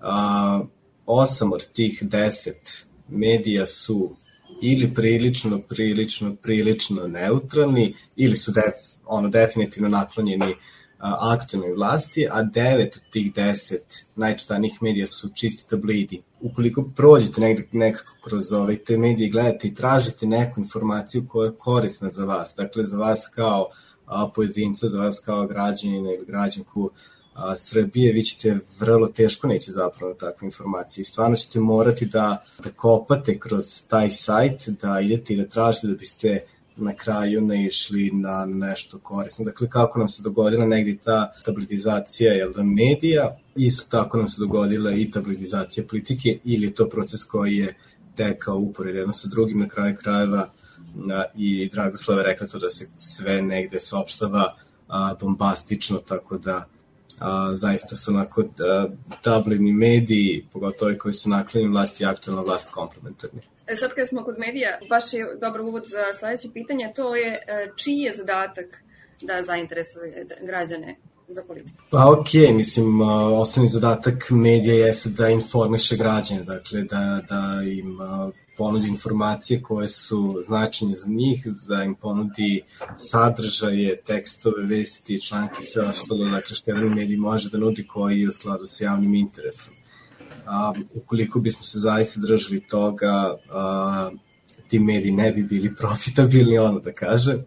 a, 0.00 0.60
osam 1.06 1.52
od 1.52 1.66
tih 1.72 1.98
deset 2.02 2.86
medija 3.08 3.66
su 3.66 4.16
ili 4.62 4.94
prilično, 4.94 5.58
prilično, 5.68 6.36
prilično 6.42 7.06
neutralni 7.06 7.94
ili 8.16 8.36
su 8.36 8.52
def, 8.52 8.74
ono, 9.06 9.28
definitivno 9.28 9.88
naklonjeni 9.88 10.54
aktualnoj 11.02 11.74
vlasti, 11.74 12.28
a 12.30 12.42
devet 12.42 12.96
od 12.96 13.02
tih 13.10 13.34
deset 13.34 14.04
najčitanijih 14.16 14.82
medija 14.82 15.06
su 15.06 15.28
čisti 15.34 15.70
tablidi. 15.70 16.22
Ukoliko 16.40 16.82
prođete 16.96 17.40
negde, 17.40 17.68
nekako 17.72 18.16
kroz 18.24 18.52
ove 18.52 18.76
te 18.76 18.96
medije, 18.96 19.30
gledate 19.30 19.68
i 19.68 19.74
tražite 19.74 20.26
neku 20.26 20.60
informaciju 20.60 21.26
koja 21.28 21.46
je 21.46 21.56
korisna 21.58 22.10
za 22.10 22.24
vas, 22.24 22.54
dakle 22.56 22.84
za 22.84 22.98
vas 22.98 23.28
kao 23.34 23.68
a, 24.06 24.30
pojedinca, 24.34 24.88
za 24.88 24.98
vas 24.98 25.18
kao 25.18 25.46
građanina 25.46 26.12
ili 26.12 26.26
građanku 26.26 26.90
a, 27.34 27.56
Srbije, 27.56 28.12
vi 28.12 28.22
ćete 28.22 28.58
vrlo 28.80 29.06
teško 29.06 29.46
neće 29.46 29.72
zapravo 29.72 30.14
takve 30.14 30.46
informacije. 30.46 31.04
Stvarno 31.04 31.36
ćete 31.36 31.60
morati 31.60 32.06
da, 32.06 32.44
da 32.64 32.70
kopate 32.70 33.38
kroz 33.38 33.82
taj 33.88 34.10
sajt, 34.10 34.68
da 34.68 35.00
idete 35.00 35.34
i 35.34 35.36
da 35.36 35.46
tražite 35.48 35.86
da 35.86 35.94
biste 35.94 36.40
na 36.76 36.94
kraju 36.94 37.40
naišli 37.40 38.10
na 38.10 38.44
nešto 38.46 38.98
korisno. 38.98 39.44
Dakle, 39.44 39.70
kako 39.70 39.98
nam 39.98 40.08
se 40.08 40.22
dogodila 40.22 40.66
negdje 40.66 40.98
ta 40.98 41.32
tabloidizacija 41.44 42.32
jel 42.32 42.52
da, 42.52 42.62
medija, 42.62 43.36
isto 43.56 43.86
tako 43.90 44.18
nam 44.18 44.28
se 44.28 44.40
dogodila 44.40 44.92
i 44.92 45.10
tabloidizacija 45.10 45.86
politike, 45.86 46.38
ili 46.44 46.66
je 46.66 46.74
to 46.74 46.88
proces 46.88 47.24
koji 47.24 47.56
je 47.56 47.74
tekao 48.16 48.58
upored 48.58 48.94
jedno 48.96 49.12
sa 49.12 49.28
drugim 49.28 49.58
na 49.58 49.68
kraju 49.68 49.96
krajeva 50.02 50.50
a, 51.10 51.24
i 51.34 51.68
Dragoslava 51.72 52.22
rekla 52.22 52.46
to 52.46 52.58
da 52.58 52.70
se 52.70 52.88
sve 52.96 53.42
negde 53.42 53.80
saopštava 53.80 54.56
a, 54.88 55.14
bombastično, 55.20 55.98
tako 55.98 56.38
da 56.38 56.64
a, 57.18 57.50
zaista 57.54 57.96
su 57.96 58.10
onako 58.10 58.42
a, 58.42 58.88
tabloidni 59.22 59.72
mediji, 59.72 60.46
pogotovo 60.52 60.92
koji 60.98 61.14
su 61.14 61.28
naklonjeni 61.28 61.72
vlasti 61.72 62.02
i 62.02 62.06
aktualna 62.06 62.42
vlast 62.42 62.70
komplementarni. 62.70 63.40
E 63.66 63.76
sad 63.76 63.90
kad 63.94 64.08
smo 64.08 64.24
kod 64.24 64.38
medija, 64.38 64.78
baš 64.88 65.12
je 65.12 65.26
dobar 65.40 65.60
uvod 65.60 65.82
za 65.86 66.18
sledeće 66.18 66.48
pitanje, 66.54 66.92
to 66.96 67.16
je 67.16 67.32
e, 67.32 67.72
čiji 67.76 67.98
je 67.98 68.14
zadatak 68.14 68.82
da 69.22 69.42
zainteresuje 69.42 70.26
građane 70.42 70.96
za 71.28 71.42
politiku? 71.44 71.78
Pa 71.90 72.10
ok, 72.10 72.54
mislim, 72.54 73.00
osnovni 73.40 73.68
zadatak 73.68 74.30
medija 74.30 74.74
jeste 74.74 75.08
da 75.08 75.28
informiše 75.28 75.96
građane, 75.96 76.42
dakle 76.42 76.82
da, 76.82 77.20
da 77.28 77.62
im 77.78 77.98
ponudi 78.62 78.88
informacije 78.88 79.62
koje 79.62 79.88
su 79.88 80.42
značajne 80.46 80.94
za 80.94 81.06
njih, 81.08 81.46
da 81.68 81.82
im 81.82 81.94
ponudi 81.94 82.62
sadržaje, 82.96 83.96
tekstove, 83.96 84.66
vesti, 84.66 85.20
članke 85.20 85.62
sve 85.62 85.82
ostalo, 85.88 86.24
dakle 86.24 86.54
što 86.56 86.70
jedan 86.70 86.94
medij 86.94 87.16
može 87.16 87.50
da 87.50 87.58
nudi 87.58 87.86
koji 87.86 88.20
je 88.20 88.28
u 88.28 88.32
skladu 88.32 88.66
sa 88.66 88.84
javnim 88.84 89.14
interesom. 89.14 89.74
A, 90.46 90.72
ukoliko 90.94 91.40
bismo 91.40 91.62
se 91.62 91.78
zaista 91.78 92.20
držali 92.20 92.60
toga, 92.60 93.34
a, 93.50 94.10
ti 94.68 94.78
mediji 94.78 95.12
ne 95.12 95.32
bi 95.32 95.42
bili 95.42 95.74
profitabilni, 95.80 96.58
ono 96.58 96.78
da 96.80 96.92
kažem. 96.92 97.44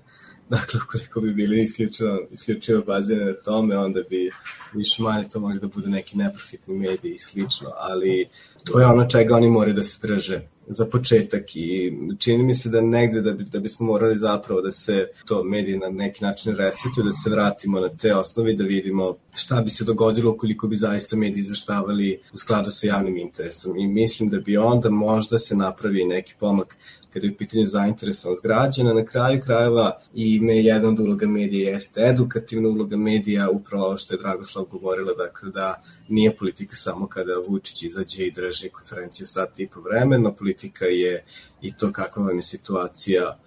Dakle, 0.49 0.79
ukoliko 0.83 1.21
bi 1.21 1.33
bili 1.33 1.63
isključivo, 1.63 2.27
isključivo 2.31 2.81
bazirane 2.81 3.31
na 3.31 3.37
tome, 3.45 3.77
onda 3.77 4.01
bi 4.09 4.31
više 4.73 5.03
manje 5.03 5.29
to 5.29 5.39
mogli 5.39 5.59
da 5.59 5.67
bude 5.67 5.87
neki 5.87 6.17
neprofitni 6.17 6.75
mediji 6.75 7.13
i 7.13 7.19
slično, 7.19 7.69
ali 7.75 8.27
to 8.63 8.79
je 8.79 8.85
ono 8.85 9.05
čega 9.05 9.35
oni 9.35 9.49
moraju 9.49 9.75
da 9.75 9.83
se 9.83 10.07
drže 10.07 10.54
za 10.67 10.85
početak 10.85 11.55
i 11.55 11.93
čini 12.19 12.43
mi 12.43 12.53
se 12.53 12.69
da 12.69 12.81
negde 12.81 13.21
da, 13.21 13.31
bi, 13.31 13.43
da 13.43 13.59
bismo 13.59 13.85
morali 13.85 14.19
zapravo 14.19 14.61
da 14.61 14.71
se 14.71 15.07
to 15.25 15.43
mediji 15.43 15.77
na 15.77 15.89
neki 15.89 16.23
način 16.25 16.55
resetuju, 16.55 17.05
da 17.05 17.11
se 17.11 17.29
vratimo 17.29 17.79
na 17.79 17.89
te 17.89 18.15
osnovi, 18.15 18.53
da 18.53 18.63
vidimo 18.63 19.15
šta 19.35 19.61
bi 19.61 19.69
se 19.69 19.83
dogodilo 19.83 20.31
ukoliko 20.31 20.67
bi 20.67 20.77
zaista 20.77 21.15
mediji 21.15 21.43
zaštavali 21.43 22.19
u 22.33 22.37
skladu 22.37 22.71
sa 22.71 22.87
javnim 22.87 23.17
interesom. 23.17 23.77
I 23.77 23.87
mislim 23.87 24.29
da 24.29 24.39
bi 24.39 24.57
onda 24.57 24.89
možda 24.89 25.39
se 25.39 25.55
napravi 25.55 26.05
neki 26.05 26.33
pomak 26.39 26.77
kada 27.13 27.27
je 27.27 27.31
u 27.31 27.37
pitanju 27.37 27.65
zainteresovanost 27.67 28.43
građana. 28.43 28.93
Na 28.93 29.05
kraju 29.05 29.41
krajeva 29.41 29.99
i 30.13 30.39
me 30.39 30.57
jedna 30.57 30.89
od 30.89 30.99
uloga 30.99 31.27
medija 31.27 31.71
jeste 31.71 32.01
edukativna 32.01 32.69
uloga 32.69 32.97
medija, 32.97 33.49
upravo 33.49 33.85
ovo 33.85 33.97
što 33.97 34.13
je 34.13 34.17
Dragoslav 34.17 34.65
govorila, 34.65 35.13
dakle 35.13 35.51
da 35.51 35.83
nije 36.09 36.35
politika 36.35 36.75
samo 36.75 37.07
kada 37.07 37.31
Vučić 37.47 37.83
izađe 37.83 38.23
i 38.23 38.31
drži 38.31 38.69
konferenciju 38.69 39.27
sat 39.27 39.59
i 39.59 39.67
po 39.67 39.81
vremena, 39.81 40.33
politika 40.33 40.85
je 40.85 41.23
i 41.61 41.73
to 41.77 41.91
kakva 41.91 42.23
vam 42.23 42.35
je 42.35 42.43
situacija 42.43 43.37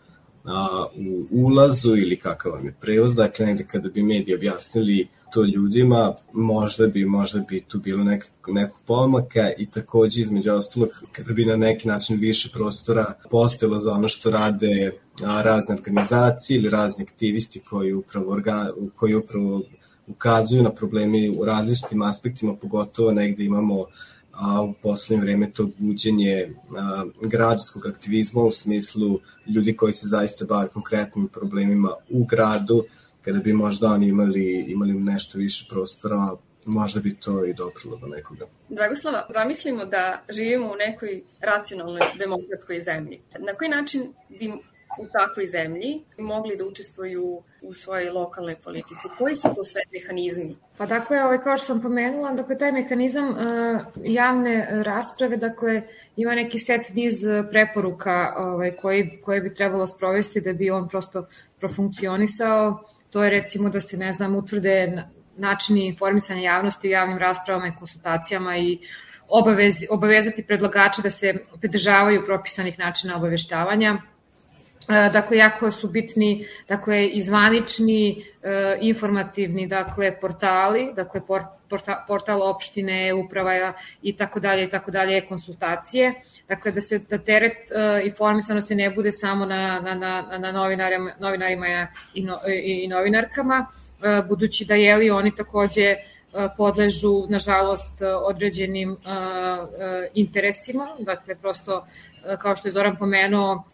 a, 0.44 0.86
u 0.96 1.26
ulazu 1.30 1.96
ili 1.96 2.16
kakav 2.16 2.52
vam 2.52 2.66
je 2.66 2.74
prevoz, 2.80 3.14
dakle 3.14 3.46
negde 3.46 3.64
kada 3.64 3.88
bi 3.88 4.02
mediji 4.02 4.34
objasnili 4.34 5.08
to 5.32 5.44
ljudima, 5.44 6.14
možda 6.32 6.86
bi, 6.86 7.04
možda 7.04 7.40
bi 7.40 7.64
tu 7.68 7.78
bilo 7.78 8.04
nek, 8.04 8.26
nekog 8.48 8.80
pomaka 8.86 9.50
i 9.58 9.66
takođe 9.66 10.20
između 10.20 10.52
ostalog 10.52 10.88
kada 11.12 11.32
bi 11.32 11.44
na 11.44 11.56
neki 11.56 11.88
način 11.88 12.16
više 12.16 12.50
prostora 12.52 13.04
postojalo 13.30 13.80
za 13.80 13.92
ono 13.92 14.08
što 14.08 14.30
rade 14.30 14.92
a, 15.24 15.42
razne 15.42 15.74
organizacije 15.74 16.58
ili 16.58 16.70
razni 16.70 17.04
aktivisti 17.04 17.60
koji 17.60 17.92
upravo, 17.92 18.32
organ, 18.32 18.68
koji 18.94 19.14
upravo 19.14 19.62
ukazuju 20.06 20.62
na 20.62 20.70
probleme 20.70 21.30
u 21.38 21.44
različitim 21.44 22.02
aspektima, 22.02 22.56
pogotovo 22.56 23.12
negde 23.12 23.44
imamo 23.44 23.84
a 24.32 24.62
u 24.62 24.74
poslednje 24.82 25.22
vreme 25.22 25.50
to 25.50 25.68
buđenje 25.78 26.54
a, 26.76 27.04
građanskog 27.22 27.86
aktivizma 27.86 28.42
u 28.42 28.50
smislu 28.50 29.18
ljudi 29.46 29.76
koji 29.76 29.92
se 29.92 30.06
zaista 30.06 30.44
bave 30.44 30.68
konkretnim 30.68 31.28
problemima 31.28 31.92
u 32.10 32.24
gradu, 32.24 32.84
kada 33.28 33.40
bi 33.40 33.52
možda 33.52 33.86
oni 33.88 34.06
imali, 34.08 34.64
imali 34.68 34.92
nešto 34.92 35.38
više 35.38 35.66
prostora, 35.70 36.16
možda 36.66 37.00
bi 37.00 37.14
to 37.14 37.44
i 37.44 37.54
doprilo 37.54 37.96
do 37.96 38.06
nekoga. 38.06 38.46
Dragoslava, 38.68 39.26
zamislimo 39.30 39.84
da 39.84 40.22
živimo 40.28 40.72
u 40.72 40.76
nekoj 40.76 41.22
racionalnoj 41.40 42.00
demokratskoj 42.18 42.80
zemlji. 42.80 43.20
Na 43.38 43.52
koji 43.52 43.70
način 43.70 44.02
bi 44.28 44.52
u 44.98 45.06
takvoj 45.12 45.46
zemlji 45.46 46.00
mogli 46.18 46.56
da 46.56 46.64
učestvuju 46.64 47.42
u 47.62 47.74
svojoj 47.74 48.10
lokalnoj 48.10 48.56
politici? 48.64 49.08
Koji 49.18 49.36
su 49.36 49.48
to 49.54 49.64
sve 49.64 49.80
mehanizmi? 49.92 50.56
Pa 50.78 50.86
dakle, 50.86 51.24
ovaj, 51.24 51.38
kao 51.42 51.56
što 51.56 51.66
sam 51.66 51.82
pomenula, 51.82 52.32
dakle, 52.32 52.58
taj 52.58 52.72
mehanizam 52.72 53.30
uh, 53.30 53.36
javne 54.04 54.82
rasprave, 54.84 55.36
dakle, 55.36 55.82
ima 56.16 56.34
neki 56.34 56.58
set 56.58 56.94
niz 56.94 57.24
preporuka 57.50 58.34
ovaj, 58.36 58.76
koji, 58.76 59.18
koje 59.24 59.40
bi 59.40 59.54
trebalo 59.54 59.86
sprovesti 59.86 60.40
da 60.40 60.52
bi 60.52 60.70
on 60.70 60.88
prosto 60.88 61.26
profunkcionisao 61.60 62.84
To 63.10 63.24
je 63.24 63.30
recimo 63.30 63.70
da 63.70 63.80
se, 63.80 63.96
ne 63.96 64.12
znam, 64.12 64.36
utvrde 64.36 65.04
načini 65.36 65.86
informisanja 65.86 66.40
javnosti 66.40 66.88
u 66.88 66.90
javnim 66.90 67.18
raspravama 67.18 67.68
i 67.68 67.78
konsultacijama 67.78 68.56
i 68.56 68.78
obavez, 69.28 69.84
obavezati 69.90 70.46
predlagača 70.46 71.02
da 71.02 71.10
se 71.10 71.34
pridržavaju 71.60 72.24
propisanih 72.26 72.78
načina 72.78 73.16
obaveštavanja. 73.16 73.98
Dakle, 74.88 75.36
jako 75.36 75.70
su 75.70 75.88
bitni 75.88 76.46
dakle, 76.68 77.06
izvanični, 77.06 78.24
informativni 78.80 79.66
dakle, 79.66 80.20
portali, 80.20 80.92
dakle, 80.96 81.20
port, 81.26 81.46
porta, 81.68 82.04
portal 82.08 82.42
opštine, 82.42 83.14
uprava 83.14 83.72
i 84.02 84.16
tako 84.16 84.40
dalje 84.40 84.64
i 84.64 84.70
tako 84.70 84.90
dalje, 84.90 85.26
konsultacije. 85.26 86.14
Dakle, 86.48 86.72
da 86.72 86.80
se 86.80 86.98
da 86.98 87.18
teret 87.18 87.70
uh, 87.70 88.06
informisanosti 88.06 88.74
ne 88.74 88.90
bude 88.90 89.12
samo 89.12 89.46
na, 89.46 89.80
na, 89.80 89.94
na, 89.94 90.38
na 90.38 90.52
novinarima, 90.52 91.12
novinarima 91.20 91.86
i, 92.14 92.22
no, 92.22 92.36
i, 92.48 92.84
i 92.84 92.88
novinarkama, 92.88 93.66
uh, 93.68 94.28
budući 94.28 94.64
da 94.64 94.74
je 94.74 94.96
li 94.96 95.10
oni 95.10 95.36
takođe 95.36 95.96
podležu, 96.56 97.26
nažalost, 97.28 98.02
određenim 98.24 98.96
interesima. 100.14 100.88
Dakle, 100.98 101.34
prosto, 101.34 101.86
kao 102.38 102.56
što 102.56 102.68
je 102.68 102.72
Zoran 102.72 102.96
pomenuo, 102.96 103.64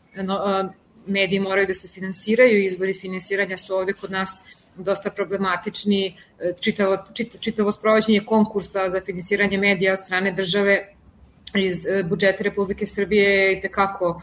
mediji 1.07 1.41
moraju 1.41 1.67
da 1.67 1.75
se 1.75 1.89
finansiraju, 1.89 2.65
izvori 2.65 2.93
finansiranja 2.93 3.57
su 3.57 3.77
ovde 3.77 3.93
kod 3.93 4.11
nas 4.11 4.41
dosta 4.77 5.11
problematični, 5.11 6.17
čitavo, 6.61 6.99
čit, 7.15 7.41
čitavo 7.41 7.73
sprovođenje 7.73 8.21
konkursa 8.27 8.91
za 8.91 9.01
finansiranje 9.01 9.59
medija 9.59 9.93
od 9.93 10.01
strane 10.01 10.33
države 10.33 10.95
iz 11.55 11.87
budžeta 12.09 12.45
Republike 12.45 12.87
Srbije 12.87 13.31
je 13.31 13.59
i 13.59 13.61
tekako, 13.61 14.23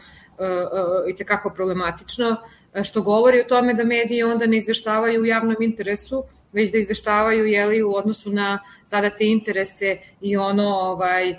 i 1.08 1.16
tekako 1.16 1.50
problematično, 1.50 2.36
što 2.82 3.02
govori 3.02 3.40
o 3.40 3.48
tome 3.48 3.74
da 3.74 3.84
mediji 3.84 4.22
onda 4.22 4.46
ne 4.46 4.56
izveštavaju 4.56 5.22
u 5.22 5.26
javnom 5.26 5.56
interesu, 5.60 6.24
već 6.52 6.72
da 6.72 6.78
izveštavaju 6.78 7.46
jeli, 7.46 7.82
u 7.82 7.94
odnosu 7.94 8.30
na 8.30 8.58
zadate 8.86 9.24
interese 9.24 9.96
i 10.20 10.36
ono 10.36 10.68
ovaj, 10.68 11.34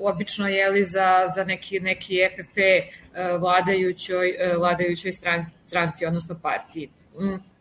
obično 0.00 0.48
jeli, 0.48 0.84
za, 0.84 1.24
za 1.34 1.44
neki, 1.44 1.80
neki 1.80 2.20
EPP 2.22 2.56
uh, 2.56 3.40
vladajućoj, 3.40 4.30
uh, 4.30 4.58
vladajućoj 4.58 5.12
stran, 5.12 5.46
stranci, 5.64 6.06
odnosno 6.06 6.38
partiji. 6.42 6.88
Mm. 7.20 7.52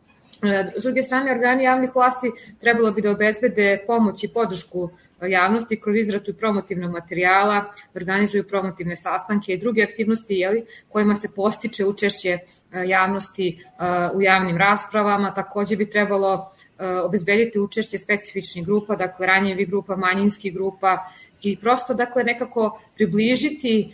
S 0.76 0.84
druge 0.84 1.04
strane, 1.04 1.32
organi 1.32 1.64
javnih 1.64 1.96
vlasti 1.96 2.32
trebalo 2.60 2.92
bi 2.92 3.02
da 3.02 3.12
obezbede 3.12 3.84
pomoć 3.88 4.24
i 4.24 4.34
podršku 4.34 4.90
javnosti 5.28 5.82
kroz 5.82 5.96
izratu 5.98 6.34
promotivnog 6.34 6.92
materijala, 6.92 7.54
da 7.54 8.00
organizuju 8.00 8.48
promotivne 8.48 8.96
sastanke 8.96 9.54
i 9.54 9.58
druge 9.58 9.84
aktivnosti 9.84 10.34
jeli, 10.34 10.66
kojima 10.90 11.16
se 11.16 11.30
postiče 11.36 11.86
učešće 11.86 12.38
javnosti 12.86 13.64
u 14.14 14.22
javnim 14.22 14.58
raspravama. 14.58 15.34
Takođe 15.34 15.76
bi 15.76 15.90
trebalo 15.90 16.52
obezbediti 17.04 17.60
učešće 17.60 17.98
specifičnih 17.98 18.66
grupa, 18.66 18.96
dakle 18.96 19.28
ranjevi 19.28 19.66
grupa, 19.66 19.96
manjinskih 19.96 20.54
grupa 20.54 20.98
i 21.42 21.58
prosto 21.58 21.94
dakle 21.94 22.24
nekako 22.24 22.82
približiti 22.96 23.94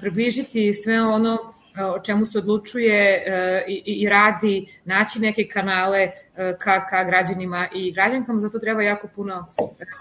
približiti 0.00 0.74
sve 0.74 1.02
ono 1.02 1.38
o 1.84 2.00
čemu 2.00 2.26
se 2.26 2.38
odlučuje 2.38 3.24
i, 3.68 3.82
i 3.86 4.08
radi, 4.08 4.66
naći 4.84 5.18
neke 5.18 5.48
kanale 5.48 6.10
ka, 6.58 6.86
ka 6.86 7.04
građanima 7.04 7.68
i 7.74 7.92
građankama, 7.92 8.40
zato 8.40 8.58
treba 8.58 8.82
jako 8.82 9.08
puno 9.08 9.46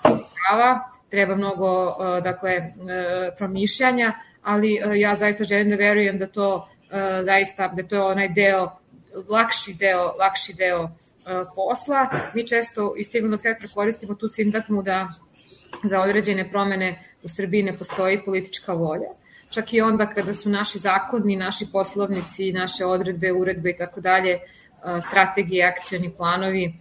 sredstava, 0.02 0.92
treba 1.10 1.36
mnogo 1.36 1.96
dakle, 2.24 2.72
promišljanja, 3.38 4.14
ali 4.42 4.78
ja 4.96 5.16
zaista 5.16 5.44
želim 5.44 5.70
da 5.70 5.76
verujem 5.76 6.18
da 6.18 6.28
to 6.28 6.70
zaista, 7.22 7.68
da 7.68 7.84
to 7.84 7.96
je 7.96 8.02
onaj 8.02 8.30
deo, 8.30 8.72
lakši 9.30 9.74
deo, 9.74 10.14
lakši 10.20 10.54
deo 10.54 10.90
posla. 11.56 12.08
Mi 12.34 12.48
često 12.48 12.94
iz 12.98 13.08
civilnog 13.08 13.40
sektora 13.40 13.70
koristimo 13.74 14.16
tu 14.16 14.30
sintagmu 14.30 14.82
da 14.82 15.08
za 15.84 16.02
određene 16.02 16.50
promene 16.52 17.04
u 17.24 17.30
Srbiji 17.30 17.64
ne 17.64 17.78
postoji 17.78 18.22
politička 18.26 18.74
volja. 18.74 19.10
Čak 19.52 19.74
i 19.74 19.82
onda 19.82 20.06
kada 20.14 20.34
su 20.34 20.50
naši 20.50 20.80
zakoni, 20.80 21.36
naši 21.36 21.66
poslovnici, 21.72 22.52
naše 22.54 22.86
odredbe, 22.86 23.32
uredbe 23.32 23.70
i 23.70 23.78
tako 23.78 24.02
dalje, 24.02 24.40
strategije, 25.02 25.66
akcioni 25.66 26.12
planovi 26.18 26.74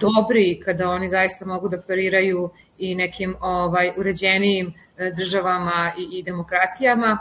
dobri, 0.00 0.60
kada 0.64 0.88
oni 0.90 1.08
zaista 1.08 1.46
mogu 1.46 1.68
da 1.68 1.82
pariraju 1.86 2.50
i 2.78 2.94
nekim 2.94 3.36
ovaj 3.40 3.92
uređenijim 3.96 4.72
državama 5.16 5.92
i, 5.98 6.18
i 6.18 6.22
demokratijama, 6.22 7.18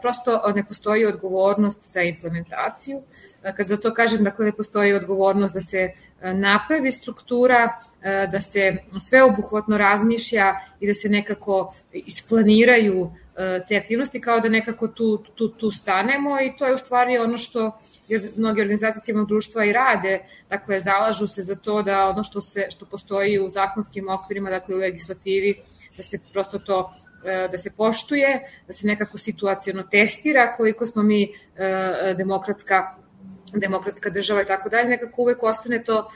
prosto 0.00 0.52
ne 0.54 0.64
postoji 0.64 1.06
odgovornost 1.06 1.92
za 1.92 2.02
implementaciju. 2.02 3.02
Kada 3.56 3.76
to 3.76 3.94
kažem, 3.94 4.24
dakle 4.24 4.44
ne 4.44 4.52
postoji 4.52 4.92
odgovornost 4.92 5.54
da 5.54 5.60
se 5.60 5.90
napravi 6.22 6.92
struktura, 6.92 7.78
da 8.32 8.40
se 8.40 8.76
sveobuhvatno 9.00 9.78
razmišlja 9.78 10.54
i 10.80 10.86
da 10.86 10.94
se 10.94 11.08
nekako 11.08 11.74
isplaniraju 11.92 13.12
te 13.68 13.76
aktivnosti 13.76 14.20
kao 14.20 14.40
da 14.40 14.48
nekako 14.48 14.88
tu, 14.88 15.24
tu, 15.34 15.48
tu 15.48 15.70
stanemo 15.70 16.40
i 16.40 16.52
to 16.58 16.66
je 16.66 16.74
u 16.74 16.78
stvari 16.78 17.18
ono 17.18 17.38
što 17.38 17.72
jer 18.08 18.20
mnogi 18.36 18.60
organizacije 18.60 19.02
civilnog 19.02 19.28
društva 19.28 19.64
i 19.64 19.72
rade, 19.72 20.20
dakle 20.48 20.80
zalažu 20.80 21.26
se 21.26 21.42
za 21.42 21.54
to 21.54 21.82
da 21.82 22.08
ono 22.08 22.22
što 22.22 22.40
se 22.40 22.66
što 22.70 22.86
postoji 22.86 23.38
u 23.38 23.50
zakonskim 23.50 24.08
okvirima, 24.08 24.50
dakle 24.50 24.74
u 24.74 24.78
legislativi, 24.78 25.54
da 25.96 26.02
se 26.02 26.18
prosto 26.32 26.58
to 26.58 26.92
da 27.24 27.58
se 27.58 27.70
poštuje, 27.70 28.40
da 28.66 28.72
se 28.72 28.86
nekako 28.86 29.18
situacijono 29.18 29.82
testira 29.82 30.52
koliko 30.52 30.86
smo 30.86 31.02
mi 31.02 31.32
demokratska 32.16 32.96
demokratska 33.54 34.10
država 34.10 34.42
i 34.42 34.44
tako 34.44 34.68
dalje, 34.68 34.88
nekako 34.88 35.22
uvek 35.22 35.42
ostane 35.42 35.84
to 35.84 36.10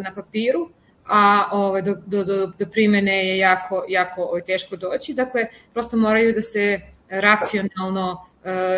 na 0.00 0.14
papiru, 0.14 0.70
a 1.06 1.48
ovaj, 1.52 1.82
do, 1.82 1.94
do, 2.06 2.24
do, 2.24 2.46
do 2.46 2.66
primene 2.66 3.28
je 3.28 3.38
jako, 3.38 3.84
jako 3.88 4.22
ovaj, 4.22 4.42
teško 4.42 4.76
doći. 4.76 5.14
Dakle, 5.14 5.46
prosto 5.72 5.96
moraju 5.96 6.32
da 6.32 6.42
se 6.42 6.80
racionalno 7.08 8.26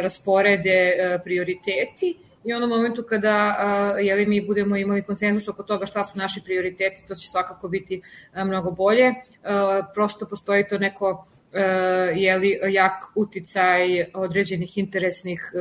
rasporede 0.02 0.94
prioriteti 1.24 2.18
i 2.44 2.52
ono 2.52 2.66
momentu 2.66 3.02
kada 3.08 3.56
jeli, 4.00 4.26
mi 4.26 4.46
budemo 4.46 4.76
imali 4.76 5.02
konsenzus 5.02 5.48
oko 5.48 5.62
toga 5.62 5.86
šta 5.86 6.04
su 6.04 6.18
naši 6.18 6.40
prioriteti, 6.44 7.04
to 7.08 7.14
će 7.14 7.28
svakako 7.28 7.68
biti 7.68 8.02
mnogo 8.34 8.70
bolje. 8.70 9.14
Prosto 9.94 10.26
postoji 10.26 10.68
to 10.68 10.78
neko 10.78 11.26
jeli, 12.14 12.60
jak 12.68 12.92
uticaj 13.14 14.04
određenih 14.14 14.78
interesnih 14.78 15.52
eh, 15.54 15.58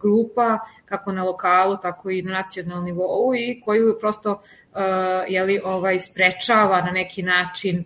grupa, 0.00 0.58
kako 0.84 1.12
na 1.12 1.24
lokalu, 1.24 1.76
tako 1.76 2.10
i 2.10 2.22
na 2.22 2.32
nacionalnom 2.32 2.84
nivou 2.84 3.34
i 3.34 3.60
koju 3.64 3.98
prosto 4.00 4.40
eh, 4.42 4.80
jeli, 5.28 5.60
ovaj, 5.64 5.98
sprečava 5.98 6.80
na 6.82 6.90
neki 6.90 7.22
način 7.22 7.84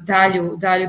dalju, 0.00 0.56
dalju 0.56 0.88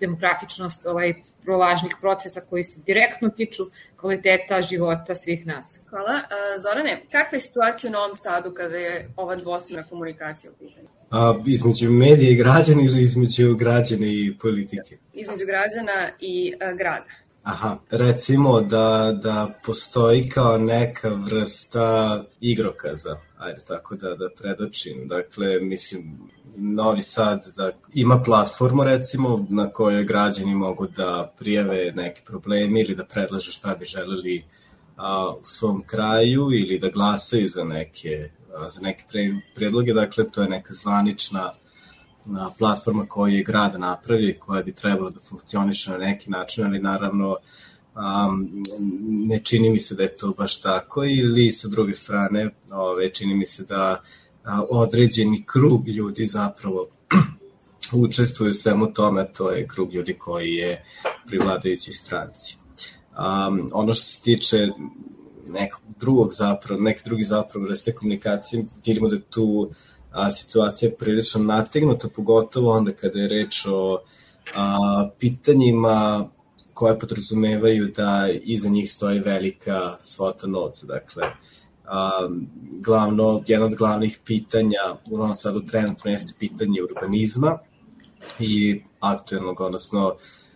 demokratičnost 0.00 0.86
ovaj, 0.86 1.14
vrlo 1.44 1.58
važnih 1.58 1.92
procesa 2.00 2.40
koji 2.40 2.64
se 2.64 2.80
direktno 2.86 3.28
tiču 3.28 3.62
kvaliteta 3.96 4.62
života 4.62 5.14
svih 5.14 5.46
nas. 5.46 5.86
Hvala. 5.90 6.20
Zorane, 6.62 7.02
kakva 7.12 7.36
je 7.36 7.40
situacija 7.40 7.90
u 7.90 7.92
Novom 7.92 8.14
Sadu 8.14 8.54
kada 8.54 8.76
je 8.76 9.08
ova 9.16 9.36
dvosmena 9.36 9.82
komunikacija 9.82 10.50
u 10.50 10.54
pitanju? 10.54 10.88
A, 11.12 11.42
između 11.46 11.90
medija 11.90 12.30
i 12.30 12.34
građana 12.34 12.82
ili 12.82 13.02
između 13.02 13.56
građana 13.56 14.06
i 14.06 14.34
politike? 14.40 14.98
Između 15.12 15.44
građana 15.46 16.10
i 16.20 16.52
a, 16.60 16.72
grada. 16.72 17.04
Aha, 17.42 17.78
recimo 17.90 18.60
da, 18.60 19.18
da 19.22 19.54
postoji 19.64 20.28
kao 20.28 20.58
neka 20.58 21.08
vrsta 21.08 22.22
igrokaza, 22.40 23.16
ajde 23.38 23.60
tako 23.68 23.96
da, 23.96 24.14
da 24.14 24.28
predočim. 24.38 25.08
Dakle, 25.08 25.60
mislim, 25.60 26.18
Novi 26.56 27.02
Sad 27.02 27.52
da 27.56 27.70
ima 27.94 28.22
platformu 28.22 28.84
recimo 28.84 29.46
na 29.50 29.70
kojoj 29.70 30.04
građani 30.04 30.54
mogu 30.54 30.86
da 30.86 31.32
prijave 31.38 31.92
neke 31.96 32.22
probleme 32.26 32.80
ili 32.80 32.94
da 32.94 33.04
predlažu 33.04 33.52
šta 33.52 33.74
bi 33.74 33.84
želeli 33.84 34.44
a, 34.96 35.34
u 35.34 35.44
svom 35.44 35.82
kraju 35.86 36.48
ili 36.52 36.78
da 36.78 36.88
glasaju 36.88 37.48
za 37.48 37.64
neke 37.64 38.28
za 38.68 38.80
neke 38.80 39.04
predloge, 39.54 39.92
dakle 39.92 40.30
to 40.30 40.42
je 40.42 40.48
neka 40.48 40.74
zvanična 40.74 41.52
platforma 42.58 43.06
koju 43.06 43.34
je 43.34 43.42
grad 43.42 43.80
napravio 43.80 44.28
i 44.28 44.38
koja 44.38 44.62
bi 44.62 44.72
trebalo 44.72 45.10
da 45.10 45.20
funkcioniše 45.20 45.90
na 45.90 45.98
neki 45.98 46.30
način, 46.30 46.64
ali 46.64 46.78
naravno 46.78 47.36
um, 47.94 48.62
ne 49.08 49.38
čini 49.38 49.70
mi 49.70 49.80
se 49.80 49.94
da 49.94 50.02
je 50.02 50.16
to 50.16 50.34
baš 50.38 50.60
tako 50.60 51.04
ili 51.04 51.50
sa 51.50 51.68
druge 51.68 51.94
strane 51.94 52.50
ove, 52.70 53.10
čini 53.14 53.34
mi 53.34 53.46
se 53.46 53.64
da 53.64 54.02
a, 54.44 54.64
određeni 54.70 55.44
krug 55.46 55.88
ljudi 55.88 56.26
zapravo 56.26 56.86
učestvuju 58.06 58.50
u 58.50 58.54
svemu 58.54 58.92
tome, 58.92 59.32
to 59.32 59.50
je 59.50 59.66
krug 59.66 59.94
ljudi 59.94 60.14
koji 60.14 60.54
je 60.54 60.84
pri 61.26 61.38
vladajući 61.38 61.92
stranci. 61.92 62.56
Um, 63.12 63.70
ono 63.72 63.94
što 63.94 64.04
se 64.04 64.20
tiče 64.20 64.68
nekog 65.46 65.80
drugog 66.00 66.32
zapravo, 66.32 66.80
nek 66.80 67.04
drugi 67.04 67.24
zapravo 67.24 67.66
vrste 67.66 67.92
komunikacije, 67.92 68.64
vidimo 68.86 69.08
da 69.08 69.20
tu 69.20 69.70
a, 70.10 70.30
situacija 70.30 70.90
prilično 70.98 71.42
nategnuta, 71.42 72.08
pogotovo 72.08 72.72
onda 72.72 72.92
kada 72.92 73.20
je 73.20 73.28
reč 73.28 73.66
o 73.66 73.98
a, 74.54 75.08
pitanjima 75.18 76.28
koje 76.74 76.98
podrazumevaju 76.98 77.92
da 77.96 78.28
iza 78.42 78.68
njih 78.68 78.92
stoji 78.92 79.20
velika 79.20 79.92
svota 80.00 80.46
novca. 80.46 80.86
Dakle, 80.86 81.22
a, 81.84 82.28
glavno, 82.80 83.42
jedno 83.46 83.66
od 83.66 83.74
glavnih 83.74 84.18
pitanja 84.24 84.80
u 85.10 85.18
Novom 85.18 85.34
Sadu 85.34 85.66
trenutno 85.66 86.10
jeste 86.10 86.32
pitanje 86.38 86.82
urbanizma 86.82 87.58
i 88.40 88.82
aktualnog, 89.00 89.60
odnosno 89.60 90.14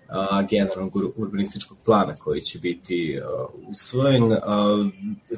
a, 0.09 0.43
generalnog 0.43 0.97
urbanističkog 1.17 1.79
plana 1.85 2.15
koji 2.15 2.41
će 2.41 2.59
biti 2.59 3.19
usvojen. 3.69 4.37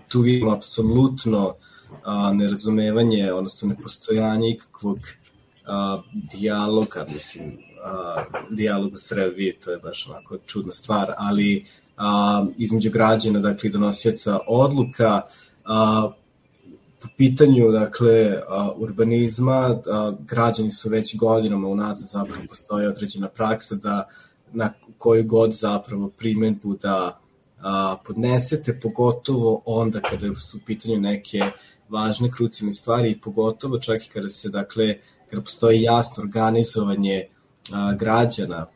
Tu 0.08 0.20
vidimo 0.20 0.50
apsolutno 0.50 1.54
nerazumevanje, 2.34 3.32
odnosno 3.32 3.68
nepostojanje 3.68 4.50
ikakvog 4.50 4.98
dijaloga, 6.32 7.06
mislim, 7.12 7.58
dijalog 8.50 8.92
u 8.92 8.96
Srbiji, 8.96 9.52
to 9.64 9.70
je 9.70 9.78
baš 9.78 10.08
onako 10.08 10.38
čudna 10.46 10.72
stvar, 10.72 11.12
ali 11.16 11.64
a, 11.96 12.46
između 12.58 12.90
građana, 12.90 13.38
dakle, 13.38 13.70
donosioca 13.70 14.38
odluka, 14.46 15.22
a, 15.64 16.10
po 17.00 17.08
pitanju 17.16 17.70
dakle 17.70 18.40
urbanizma 18.76 19.78
građani 20.20 20.70
su 20.70 20.88
već 20.88 21.16
godinama 21.16 21.68
unazad 21.68 22.08
zapravo 22.08 22.42
postoje 22.48 22.88
određena 22.88 23.28
praksa 23.28 23.74
da 23.74 24.08
na 24.52 24.72
koju 24.98 25.24
god 25.24 25.52
zapravo 25.52 26.08
primetbu 26.08 26.76
da 26.76 27.20
a, 27.60 27.96
podnesete, 28.06 28.80
pogotovo 28.80 29.62
onda 29.64 30.00
kada 30.00 30.34
su 30.34 30.56
u 30.56 30.60
pitanju 30.66 31.00
neke 31.00 31.40
važne 31.88 32.30
krucijalne 32.30 32.72
stvari 32.72 33.10
i 33.10 33.20
pogotovo 33.20 33.78
čak 33.78 34.06
i 34.06 34.08
kada 34.08 34.28
se 34.28 34.48
dakle 34.48 34.94
kada 35.30 35.42
postoji 35.42 35.82
jasno 35.82 36.22
organizovanje 36.22 37.26
a, 37.72 37.92
građana 37.92 38.66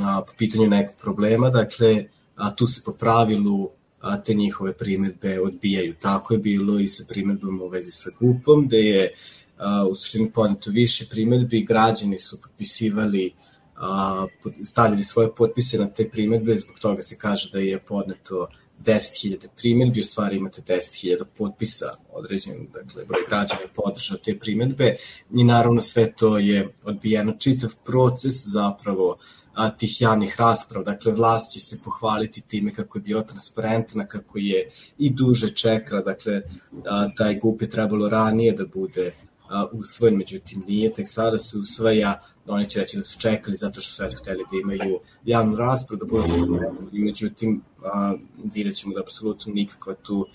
a, 0.00 0.22
po 0.26 0.32
pitanju 0.38 0.68
nekog 0.68 0.96
problema, 1.00 1.50
dakle 1.50 2.04
a, 2.36 2.54
tu 2.54 2.66
se 2.66 2.82
po 2.84 2.92
pravilu 2.92 3.70
a, 4.00 4.16
te 4.22 4.34
njihove 4.34 4.72
primetbe 4.72 5.40
odbijaju. 5.40 5.94
Tako 6.00 6.34
je 6.34 6.38
bilo 6.38 6.80
i 6.80 6.88
sa 6.88 7.04
primetbom 7.08 7.62
u 7.62 7.68
vezi 7.68 7.90
sa 7.90 8.10
GUP-om, 8.20 8.66
gde 8.66 8.78
je 8.78 9.12
a, 9.58 9.86
u 9.90 9.94
suštini 9.94 10.30
podneto 10.32 10.70
više 10.70 11.06
primetbi, 11.10 11.64
građani 11.64 12.18
su 12.18 12.40
potpisivali 12.40 13.32
a, 13.76 14.26
stavljali 14.64 15.04
svoje 15.04 15.34
potpise 15.34 15.78
na 15.78 15.86
te 15.86 16.08
primetbe, 16.08 16.54
zbog 16.54 16.78
toga 16.78 17.02
se 17.02 17.18
kaže 17.18 17.50
da 17.52 17.58
je 17.58 17.78
podneto 17.78 18.48
10.000 18.84 19.46
primetbi, 19.56 20.00
u 20.00 20.04
stvari 20.04 20.36
imate 20.36 20.62
10.000 20.62 21.24
potpisa 21.38 21.86
određen, 22.12 22.68
dakle, 22.74 23.04
broj 23.04 23.20
građana 23.28 23.60
je 23.60 23.68
podržao 23.74 24.18
te 24.18 24.38
primetbe 24.38 24.94
i 25.34 25.44
naravno 25.44 25.80
sve 25.80 26.12
to 26.12 26.38
je 26.38 26.68
odbijeno. 26.84 27.32
Čitav 27.38 27.74
proces 27.84 28.34
zapravo 28.46 29.16
a, 29.54 29.70
tih 29.70 30.00
javnih 30.00 30.36
rasprava, 30.38 30.84
dakle 30.84 31.12
vlast 31.12 31.52
će 31.52 31.60
se 31.60 31.78
pohvaliti 31.84 32.40
time 32.40 32.74
kako 32.74 32.98
je 32.98 33.02
bila 33.02 33.22
transparentna, 33.22 34.06
kako 34.06 34.38
je 34.38 34.70
i 34.98 35.10
duže 35.10 35.48
čekala, 35.48 36.02
dakle 36.02 36.42
a, 36.84 37.08
taj 37.16 37.38
GUP 37.38 37.62
je 37.62 37.70
trebalo 37.70 38.08
ranije 38.08 38.52
da 38.52 38.66
bude 38.66 39.12
a, 39.48 39.66
usvojen, 39.72 40.16
međutim 40.16 40.64
nije, 40.68 40.94
tek 40.94 41.08
sada 41.08 41.38
se 41.38 41.58
usvaja, 41.58 42.22
oni 42.48 42.70
će 42.70 42.80
reći 42.80 42.96
da 42.96 43.02
su 43.02 43.20
čekali 43.20 43.56
zato 43.56 43.80
što 43.80 43.92
su 43.92 44.04
eto 44.04 44.16
hteli 44.22 44.44
da 44.50 44.58
imaju 44.62 45.00
javnu 45.24 45.56
raspravu, 45.56 45.98
da 45.98 46.06
budu 46.06 46.28
transparentni, 46.28 47.00
međutim 47.00 47.62
a, 47.84 48.14
vidjet 48.54 48.76
ćemo 48.76 48.94
da 48.94 49.00
apsolutno 49.00 49.52
nikakva 49.52 49.94
tu 49.94 50.26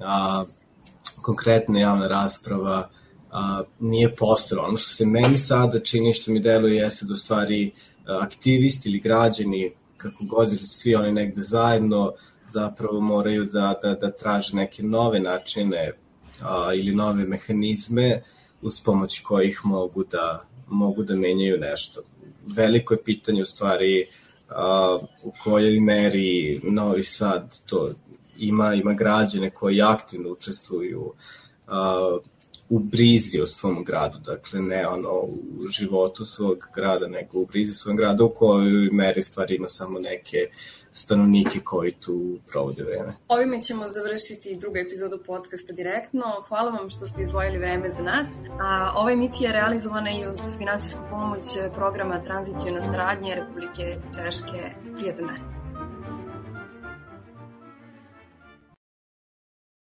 a, 0.00 0.44
konkretna 1.22 1.80
javna 1.80 2.08
rasprava 2.08 2.88
a, 3.30 3.62
nije 3.80 4.14
postojala. 4.14 4.68
Ono 4.68 4.76
što 4.76 4.94
se 4.94 5.06
meni 5.06 5.38
sada 5.38 5.80
čini, 5.80 6.12
što 6.12 6.32
mi 6.32 6.40
deluje, 6.40 6.76
jeste 6.76 7.06
da 7.06 7.12
u 7.12 7.16
stvari 7.16 7.72
aktivisti 8.06 8.88
ili 8.88 9.00
građani, 9.00 9.72
kako 9.96 10.24
god 10.24 10.48
ili 10.48 10.58
svi 10.58 10.94
oni 10.94 11.12
negde 11.12 11.40
zajedno, 11.40 12.12
zapravo 12.48 13.00
moraju 13.00 13.44
da, 13.44 13.74
da, 13.82 13.94
da 13.94 14.10
traže 14.10 14.56
neke 14.56 14.82
nove 14.82 15.20
načine 15.20 15.92
a, 16.42 16.74
ili 16.74 16.94
nove 16.94 17.24
mehanizme 17.24 18.22
uz 18.62 18.80
pomoć 18.84 19.20
kojih 19.20 19.60
mogu 19.64 20.04
da, 20.04 20.44
mogu 20.66 21.02
da 21.04 21.16
menjaju 21.16 21.58
nešto. 21.58 22.02
Veliko 22.46 22.94
je 22.94 23.02
pitanje 23.04 23.42
u 23.42 23.46
stvari 23.46 24.06
a, 24.48 24.98
u 25.22 25.32
kojoj 25.42 25.80
meri 25.80 26.60
Novi 26.62 27.02
Sad 27.02 27.60
to 27.66 27.90
ima, 28.38 28.74
ima 28.74 28.92
građane 28.92 29.50
koji 29.50 29.82
aktivno 29.82 30.30
učestvuju 30.30 31.12
a, 31.66 32.18
u 32.68 32.78
brizi 32.78 33.40
o 33.40 33.46
svom 33.46 33.84
gradu, 33.84 34.18
dakle 34.18 34.60
ne 34.60 34.86
ono 34.86 35.10
u 35.10 35.68
životu 35.68 36.24
svog 36.24 36.66
grada, 36.74 37.06
nego 37.06 37.40
u 37.40 37.46
brizi 37.46 37.72
svog 37.72 37.96
grada 37.96 38.24
u 38.24 38.34
kojoj 38.34 38.88
meri 38.92 39.22
stvari 39.22 39.54
ima 39.54 39.68
samo 39.68 39.98
neke 39.98 40.38
stanovnike 40.96 41.60
koji 41.64 41.92
tu 41.92 42.38
provode 42.50 42.82
vreme. 42.84 43.12
Ovime 43.28 43.62
ćemo 43.62 43.88
završiti 43.88 44.56
drugu 44.60 44.76
epizodu 44.76 45.18
podcasta 45.26 45.72
direktno. 45.72 46.24
Hvala 46.48 46.70
vam 46.70 46.90
što 46.90 47.06
ste 47.06 47.22
izdvojili 47.22 47.58
vreme 47.58 47.90
za 47.90 48.02
nas. 48.02 48.28
A 48.60 48.92
ova 48.96 49.10
emisija 49.12 49.48
je 49.48 49.52
realizovana 49.52 50.10
i 50.10 50.26
uz 50.30 50.38
finansijsku 50.58 51.02
pomoć 51.10 51.42
programa 51.74 52.22
Tranzicijona 52.22 52.82
stradnje 52.82 53.34
Republike 53.34 53.96
Češke. 54.14 54.60
Prijetan 54.96 55.26
dan. 55.26 55.55